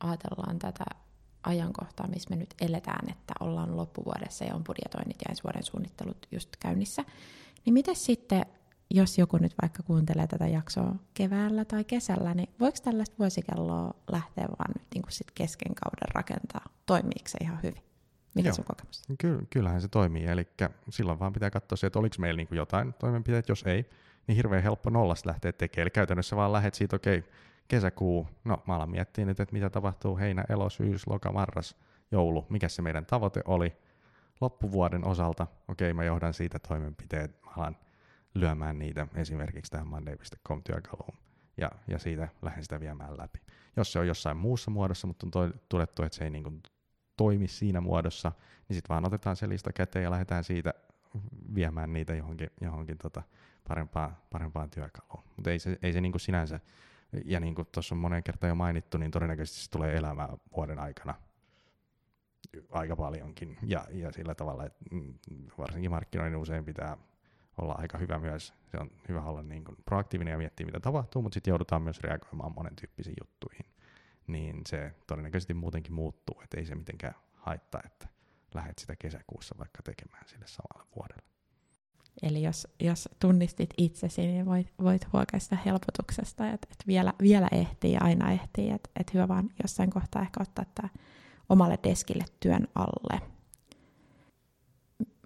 [0.01, 0.85] ajatellaan tätä
[1.43, 6.27] ajankohtaa, missä me nyt eletään, että ollaan loppuvuodessa ja on budjetoinnit ja ensi vuoden suunnittelut
[6.33, 7.05] just käynnissä,
[7.65, 8.47] niin miten sitten,
[8.91, 14.49] jos joku nyt vaikka kuuntelee tätä jaksoa keväällä tai kesällä, niin voiko tällaista vuosikelloa lähteä
[14.59, 16.65] vaan nyt niin kuin sit kesken kauden rakentaa?
[16.87, 17.83] Toimiiko se ihan hyvin?
[18.35, 19.03] Mikä sun kokemus?
[19.19, 20.49] Ky- kyllähän se toimii, eli
[20.91, 23.91] silloin vaan pitää katsoa se, että oliko meillä niin jotain toimenpiteitä, jos ei,
[24.27, 25.83] niin hirveän helppo nollasta lähteä tekemään.
[25.83, 27.31] Eli käytännössä vaan lähdet siitä, okei, okay,
[27.69, 31.77] kesäkuu, no mä alan miettiä nyt, että mitä tapahtuu heinä, elo, syys, loka, marras,
[32.11, 33.77] joulu, mikä se meidän tavoite oli.
[34.41, 37.77] Loppuvuoden osalta, okei, okay, mä johdan siitä toimenpiteet, mä alan
[38.35, 41.19] lyömään niitä esimerkiksi tähän monday.com työkaluun
[41.57, 43.39] ja, ja siitä lähden sitä viemään läpi.
[43.77, 46.63] Jos se on jossain muussa muodossa, mutta on to- todettu, että se ei niin kuin
[47.17, 48.33] toimi siinä muodossa,
[48.69, 50.75] niin sitten vaan otetaan se lista käteen ja lähdetään siitä
[51.55, 53.23] viemään niitä johonkin, johonkin tota
[53.69, 55.25] parempaan, parempaan työkaluun.
[55.37, 56.61] Mutta ei se, ei se niin kuin sinänsä
[57.25, 60.79] ja niin kuin tuossa on monen kertaan jo mainittu, niin todennäköisesti se tulee elämään vuoden
[60.79, 61.15] aikana
[62.71, 63.59] aika paljonkin.
[63.63, 65.15] Ja, ja sillä tavalla, että mm,
[65.59, 66.97] varsinkin markkinoinnin usein pitää
[67.59, 68.55] olla aika hyvä myös.
[68.71, 72.01] Se on hyvä olla niin kuin proaktiivinen ja miettiä, mitä tapahtuu, mutta sitten joudutaan myös
[72.01, 73.67] reagoimaan monen tyyppisiin juttuihin.
[74.27, 78.09] Niin se todennäköisesti muutenkin muuttuu, että ei se mitenkään haittaa, että
[78.55, 81.23] lähdet sitä kesäkuussa vaikka tekemään sille samalle vuodelle.
[82.23, 87.93] Eli jos, jos tunnistit itsesi, niin voit, voit huokaista helpotuksesta, että, että vielä, vielä ehtii
[87.93, 90.89] ja aina ehtii, että, että hyvä vaan jossain kohtaa ehkä ottaa tämä
[91.49, 93.21] omalle deskille työn alle.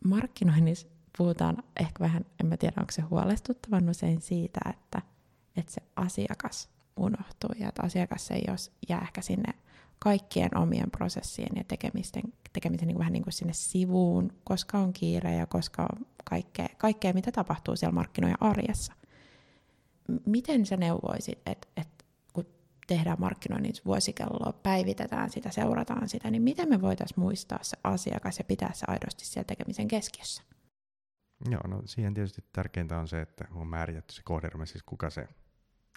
[0.04, 5.02] markkinoinnissa puhutaan ehkä vähän, en mä tiedä onko se huolestuttavan usein siitä, että,
[5.56, 9.54] että se asiakas unohtuu ja että asiakas ei jos jää ehkä sinne
[9.98, 14.92] kaikkien omien prosessien ja tekemisten, tekemisen niin kuin vähän niin kuin sinne sivuun, koska on
[14.92, 18.92] kiire ja koska on kaikkea, kaikkea mitä tapahtuu siellä markkinoiden arjessa.
[20.26, 22.46] Miten sä neuvoisit, että, että kun
[22.86, 28.44] tehdään markkinoinnin vuosikelloa, päivitetään sitä, seurataan sitä, niin miten me voitaisiin muistaa se asiakas ja
[28.44, 30.42] pitää se aidosti siellä tekemisen keskiössä?
[31.50, 35.28] Joo, no siihen tietysti tärkeintä on se, että on määritetty se kohderyhmä, siis kuka se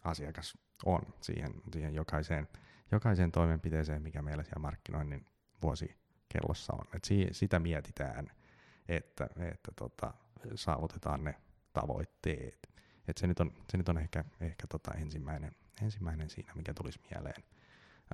[0.04, 2.48] asiakas on siihen, siihen jokaiseen,
[2.91, 5.26] jokaiseen toimenpiteeseen, mikä meillä siellä markkinoinnin
[5.62, 6.86] vuosikellossa on.
[6.96, 8.32] Et si, sitä mietitään,
[8.88, 10.14] että, että tota,
[10.56, 11.36] saavutetaan ne
[11.74, 12.70] tavoitteet.
[13.08, 17.00] Et se nyt on, se nyt on ehkä, ehkä tota ensimmäinen, ensimmäinen siinä, mikä tulisi
[17.12, 17.43] mieleen.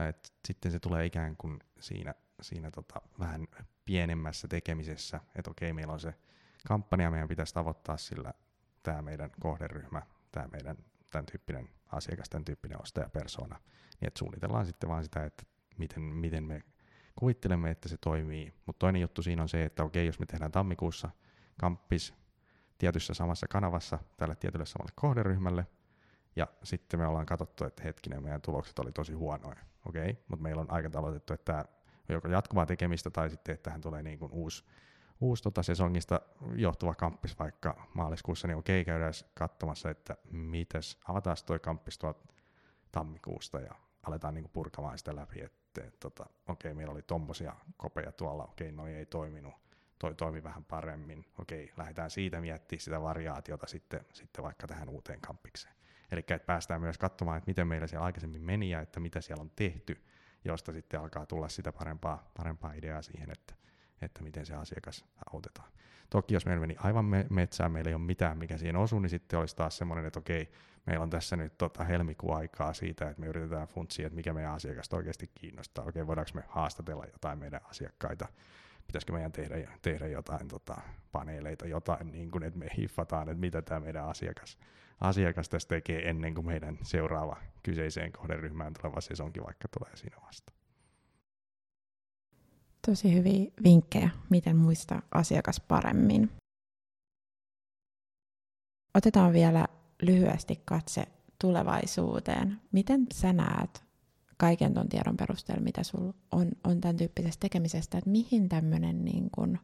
[0.10, 3.48] Et sitten se tulee ikään kuin siinä, siinä tota vähän
[3.86, 6.14] pienemmässä tekemisessä, että okei, meillä on se
[6.68, 8.34] kampanja, meidän pitäisi tavoittaa sillä
[8.84, 10.01] tämä meidän kohderyhmä,
[10.32, 10.78] tämä meidän
[11.09, 13.55] tämän tyyppinen asiakas, tämän tyyppinen ostajapersona,
[14.01, 15.43] niin että suunnitellaan sitten vaan sitä, että
[15.78, 16.62] miten, miten me
[17.16, 18.53] kuvittelemme, että se toimii.
[18.66, 21.09] Mutta toinen juttu siinä on se, että okei, jos me tehdään tammikuussa
[21.59, 22.14] kamppis
[22.78, 25.68] tietyssä samassa kanavassa tälle tietylle samalle kohderyhmälle,
[26.36, 29.59] ja sitten me ollaan katsottu, että hetkinen, meidän tulokset oli tosi huonoja.
[29.86, 31.59] Okei, mutta meillä on aikataulutettu, että tämä
[32.09, 34.64] on joko jatkuvaa tekemistä tai sitten, että tähän tulee niin kuin uusi
[35.22, 36.22] uusi tota sesongista
[36.55, 42.28] johtuva kamppis vaikka maaliskuussa, niin okei, käydään katsomassa, että mites, avataan toi kamppis tuolta
[42.91, 48.11] tammikuusta ja aletaan niinku purkamaan sitä läpi, että et, tota, okei, meillä oli tommosia kopeja
[48.11, 49.53] tuolla, okei, noi ei toiminut,
[49.99, 55.22] toi toimi vähän paremmin, okei, lähdetään siitä miettimään sitä variaatiota sitten, sitten vaikka tähän uuteen
[55.22, 55.76] kampikseen.
[56.11, 59.41] Eli että päästään myös katsomaan, että miten meillä siellä aikaisemmin meni ja että mitä siellä
[59.41, 59.97] on tehty,
[60.45, 63.61] josta sitten alkaa tulla sitä parempaa, parempaa ideaa siihen, että
[64.02, 65.72] että miten se asiakas autetaan.
[66.10, 69.10] Toki jos meillä meni aivan me- metsään, meillä ei ole mitään, mikä siihen osuu, niin
[69.10, 70.52] sitten olisi taas semmoinen, että okei,
[70.86, 74.54] meillä on tässä nyt tota helmikuun aikaa siitä, että me yritetään funtsia, että mikä meidän
[74.54, 75.86] asiakasta oikeasti kiinnostaa.
[75.86, 78.28] Okei, voidaanko me haastatella jotain meidän asiakkaita,
[78.88, 80.82] pitäisikö meidän tehdä, tehdä jotain tota,
[81.12, 84.58] paneeleita, jotain, niin kuin, että me hiffataan, että mitä tämä meidän asiakas,
[85.02, 90.61] asiakas tässä tekee ennen kuin meidän seuraava kyseiseen kohderyhmään tuleva sesonkin vaikka tulee siinä vastaan.
[92.88, 96.30] Tosi hyviä vinkkejä, miten muistaa asiakas paremmin.
[98.94, 99.68] Otetaan vielä
[100.02, 101.08] lyhyesti katse
[101.42, 102.62] tulevaisuuteen.
[102.72, 103.84] Miten sä näet
[104.38, 109.30] kaiken tuon tiedon perusteella, mitä sulla on, on tämän tyyppisestä tekemisestä, että mihin tämmöinen niin
[109.32, 109.60] kun,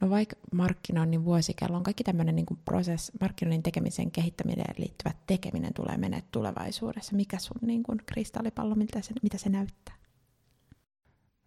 [0.00, 5.96] no vaikka markkinoinnin vuosikello on kaikki tämmöinen niin prosess, markkinoinnin tekemisen kehittämiseen liittyvä tekeminen tulee
[5.96, 7.16] menee tulevaisuudessa.
[7.16, 10.05] Mikä sun niin kun, kristallipallo, mitä se, mitä se näyttää?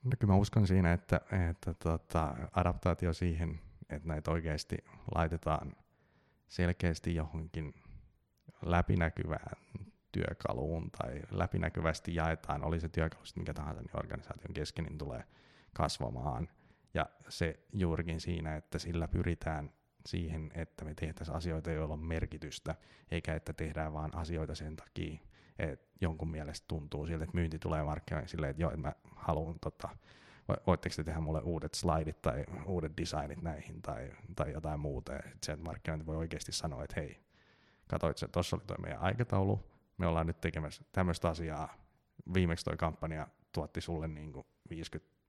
[0.03, 4.77] No kyllä mä uskon siinä, että, että tota, adaptaatio siihen, että näitä oikeasti
[5.15, 5.75] laitetaan
[6.47, 7.73] selkeästi johonkin
[8.61, 9.57] läpinäkyvään
[10.11, 15.23] työkaluun tai läpinäkyvästi jaetaan, oli se työkalu sitten mikä tahansa, niin organisaation kesken niin tulee
[15.73, 16.49] kasvamaan.
[16.93, 19.73] Ja se juurikin siinä, että sillä pyritään
[20.05, 22.75] siihen, että me tehtäisiin asioita, joilla on merkitystä,
[23.11, 25.19] eikä että tehdään vaan asioita sen takia,
[25.59, 29.59] että jonkun mielestä tuntuu siltä, että myynti tulee markkinoille silleen, että joo, että mä haluan,
[29.61, 29.89] tota,
[30.67, 35.13] voitteko te tehdä mulle uudet slaidit tai uudet designit näihin tai, tai jotain muuta.
[35.13, 37.19] Ja se, että markkinointi voi oikeasti sanoa, että hei,
[37.87, 39.59] katsoit se, tuossa oli tuo meidän aikataulu,
[39.97, 41.73] me ollaan nyt tekemässä tämmöistä asiaa,
[42.33, 45.19] viimeksi toi kampanja tuotti sulle niin kuin 50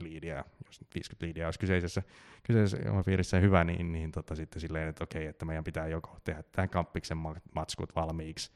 [0.00, 2.02] liidiä, jos 50 liidiä olisi kyseisessä,
[2.42, 6.42] kyseisessä piirissä hyvä, niin, niin tota, sitten silleen, että okei, että meidän pitää joko tehdä
[6.42, 7.18] tämän kampiksen
[7.54, 8.52] matskut valmiiksi,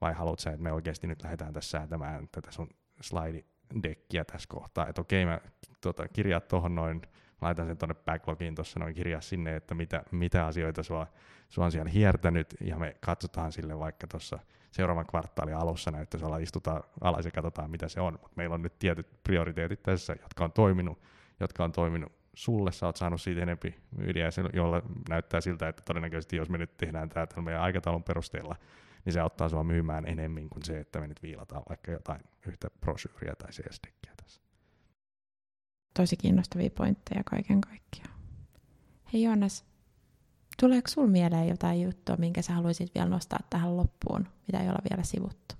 [0.00, 2.68] vai haluat sä, että me oikeasti nyt lähdetään tässä säätämään tätä sun
[3.00, 5.40] slide-dekkiä tässä kohtaa, että okei, mä
[5.80, 7.02] tota, kirjaat tuohon noin,
[7.40, 11.06] laitan sen tuonne backlogiin tuossa noin kirjaa sinne, että mitä, mitä asioita sua,
[11.48, 14.38] sua on siellä hiertänyt, ja me katsotaan sille vaikka tuossa
[14.70, 18.62] seuraavan kvartaalin alussa näyttäisi olla, istutaan alas ja katsotaan mitä se on, mutta meillä on
[18.62, 20.98] nyt tietyt prioriteetit tässä, jotka on toiminut,
[21.40, 26.36] jotka on toiminut sulle, sä oot saanut siitä enempi myydiä, jolla näyttää siltä, että todennäköisesti
[26.36, 28.56] jos me nyt tehdään tämä meidän aikataulun perusteella,
[29.04, 32.70] niin se auttaa sua myymään enemmän kuin se, että me nyt viilataan vaikka jotain yhtä
[32.80, 34.40] brosyyriä tai CS-dekkiä tässä.
[35.94, 38.20] Tosi kiinnostavia pointteja kaiken kaikkiaan.
[39.12, 39.64] Hei Joonas,
[40.60, 44.82] tuleeko sul mieleen jotain juttua, minkä sä haluaisit vielä nostaa tähän loppuun, mitä ei olla
[44.90, 45.54] vielä sivuttu?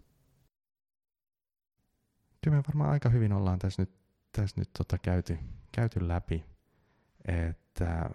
[2.44, 3.90] Kyllä me varmaan aika hyvin ollaan tässä nyt,
[4.32, 5.38] tässä nyt tota käyty,
[5.72, 6.44] käyty läpi,
[7.24, 8.10] että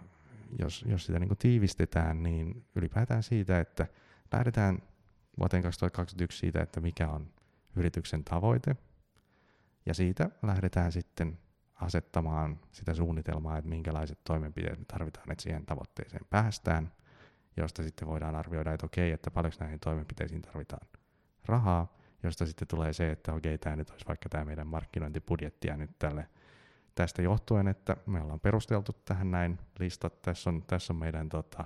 [0.59, 3.87] jos, jos sitä niin tiivistetään, niin ylipäätään siitä, että
[4.31, 4.79] lähdetään
[5.39, 7.27] vuoteen 2021 siitä, että mikä on
[7.75, 8.75] yrityksen tavoite,
[9.85, 11.39] ja siitä lähdetään sitten
[11.75, 16.91] asettamaan sitä suunnitelmaa, että minkälaiset toimenpiteet me tarvitaan, että siihen tavoitteeseen päästään,
[17.57, 20.87] josta sitten voidaan arvioida, että okei, että paljonko näihin toimenpiteisiin tarvitaan
[21.45, 25.77] rahaa, josta sitten tulee se, että okei, tämä nyt olisi vaikka tämä meidän markkinointibudjetti ja
[25.77, 26.29] nyt tälle
[26.95, 31.65] tästä johtuen, että me ollaan perusteltu tähän näin listat, tässä on, tässä on meidän tota,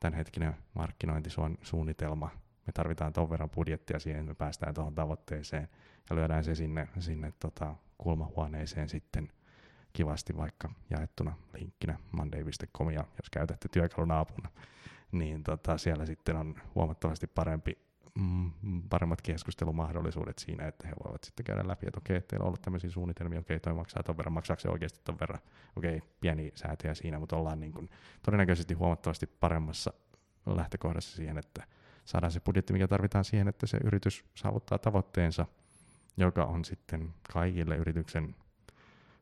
[0.00, 2.30] tämänhetkinen markkinointisuunnitelma,
[2.66, 5.68] me tarvitaan ton verran budjettia siihen, että me päästään tuohon tavoitteeseen
[6.10, 9.28] ja lyödään se sinne, sinne tota, kulmahuoneeseen sitten
[9.92, 14.50] kivasti vaikka jaettuna linkkinä monday.com ja jos käytätte työkaluna apuna,
[15.12, 17.78] niin tota, siellä sitten on huomattavasti parempi
[18.14, 18.52] mm,
[18.88, 22.90] paremmat keskustelumahdollisuudet siinä, että he voivat sitten käydä läpi, että okei, teillä on ollut tämmöisiä
[22.90, 25.40] suunnitelmia, okei, toi maksaa ton verran, maksaako se oikeasti ton verran,
[25.76, 27.90] okei, pieni säätöjä siinä, mutta ollaan niin kuin
[28.22, 29.92] todennäköisesti huomattavasti paremmassa
[30.46, 31.66] lähtökohdassa siihen, että
[32.06, 35.46] saadaan se budjetti, mikä tarvitaan siihen, että se yritys saavuttaa tavoitteensa,
[36.16, 38.36] joka on sitten kaikille yrityksen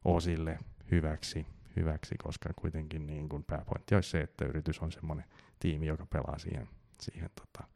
[0.05, 0.59] osille
[0.91, 5.25] hyväksi, hyväksi koska kuitenkin niin kuin pääpointti olisi se, että yritys on semmoinen
[5.61, 6.69] tiimi, joka pelaa siihen,
[7.01, 7.69] siihen tota,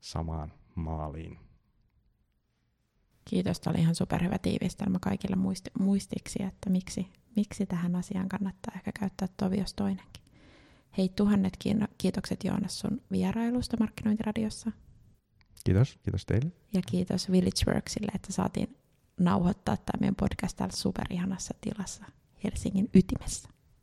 [0.00, 1.38] samaan maaliin.
[3.24, 8.74] Kiitos, tämä oli ihan superhyvä tiivistelmä kaikille muisti- muistiksi, että miksi, miksi tähän asiaan kannattaa
[8.74, 10.27] ehkä käyttää tovi, jos toinenkin.
[10.98, 11.56] Hei, tuhannet
[11.98, 14.72] kiitokset Joonas sun vierailusta Markkinointiradiossa.
[15.64, 16.52] Kiitos, kiitos teille.
[16.74, 18.76] Ja kiitos Villageworksille, että saatiin
[19.20, 22.04] nauhoittaa tämä meidän podcast täällä superihanassa tilassa
[22.44, 23.48] Helsingin ytimessä.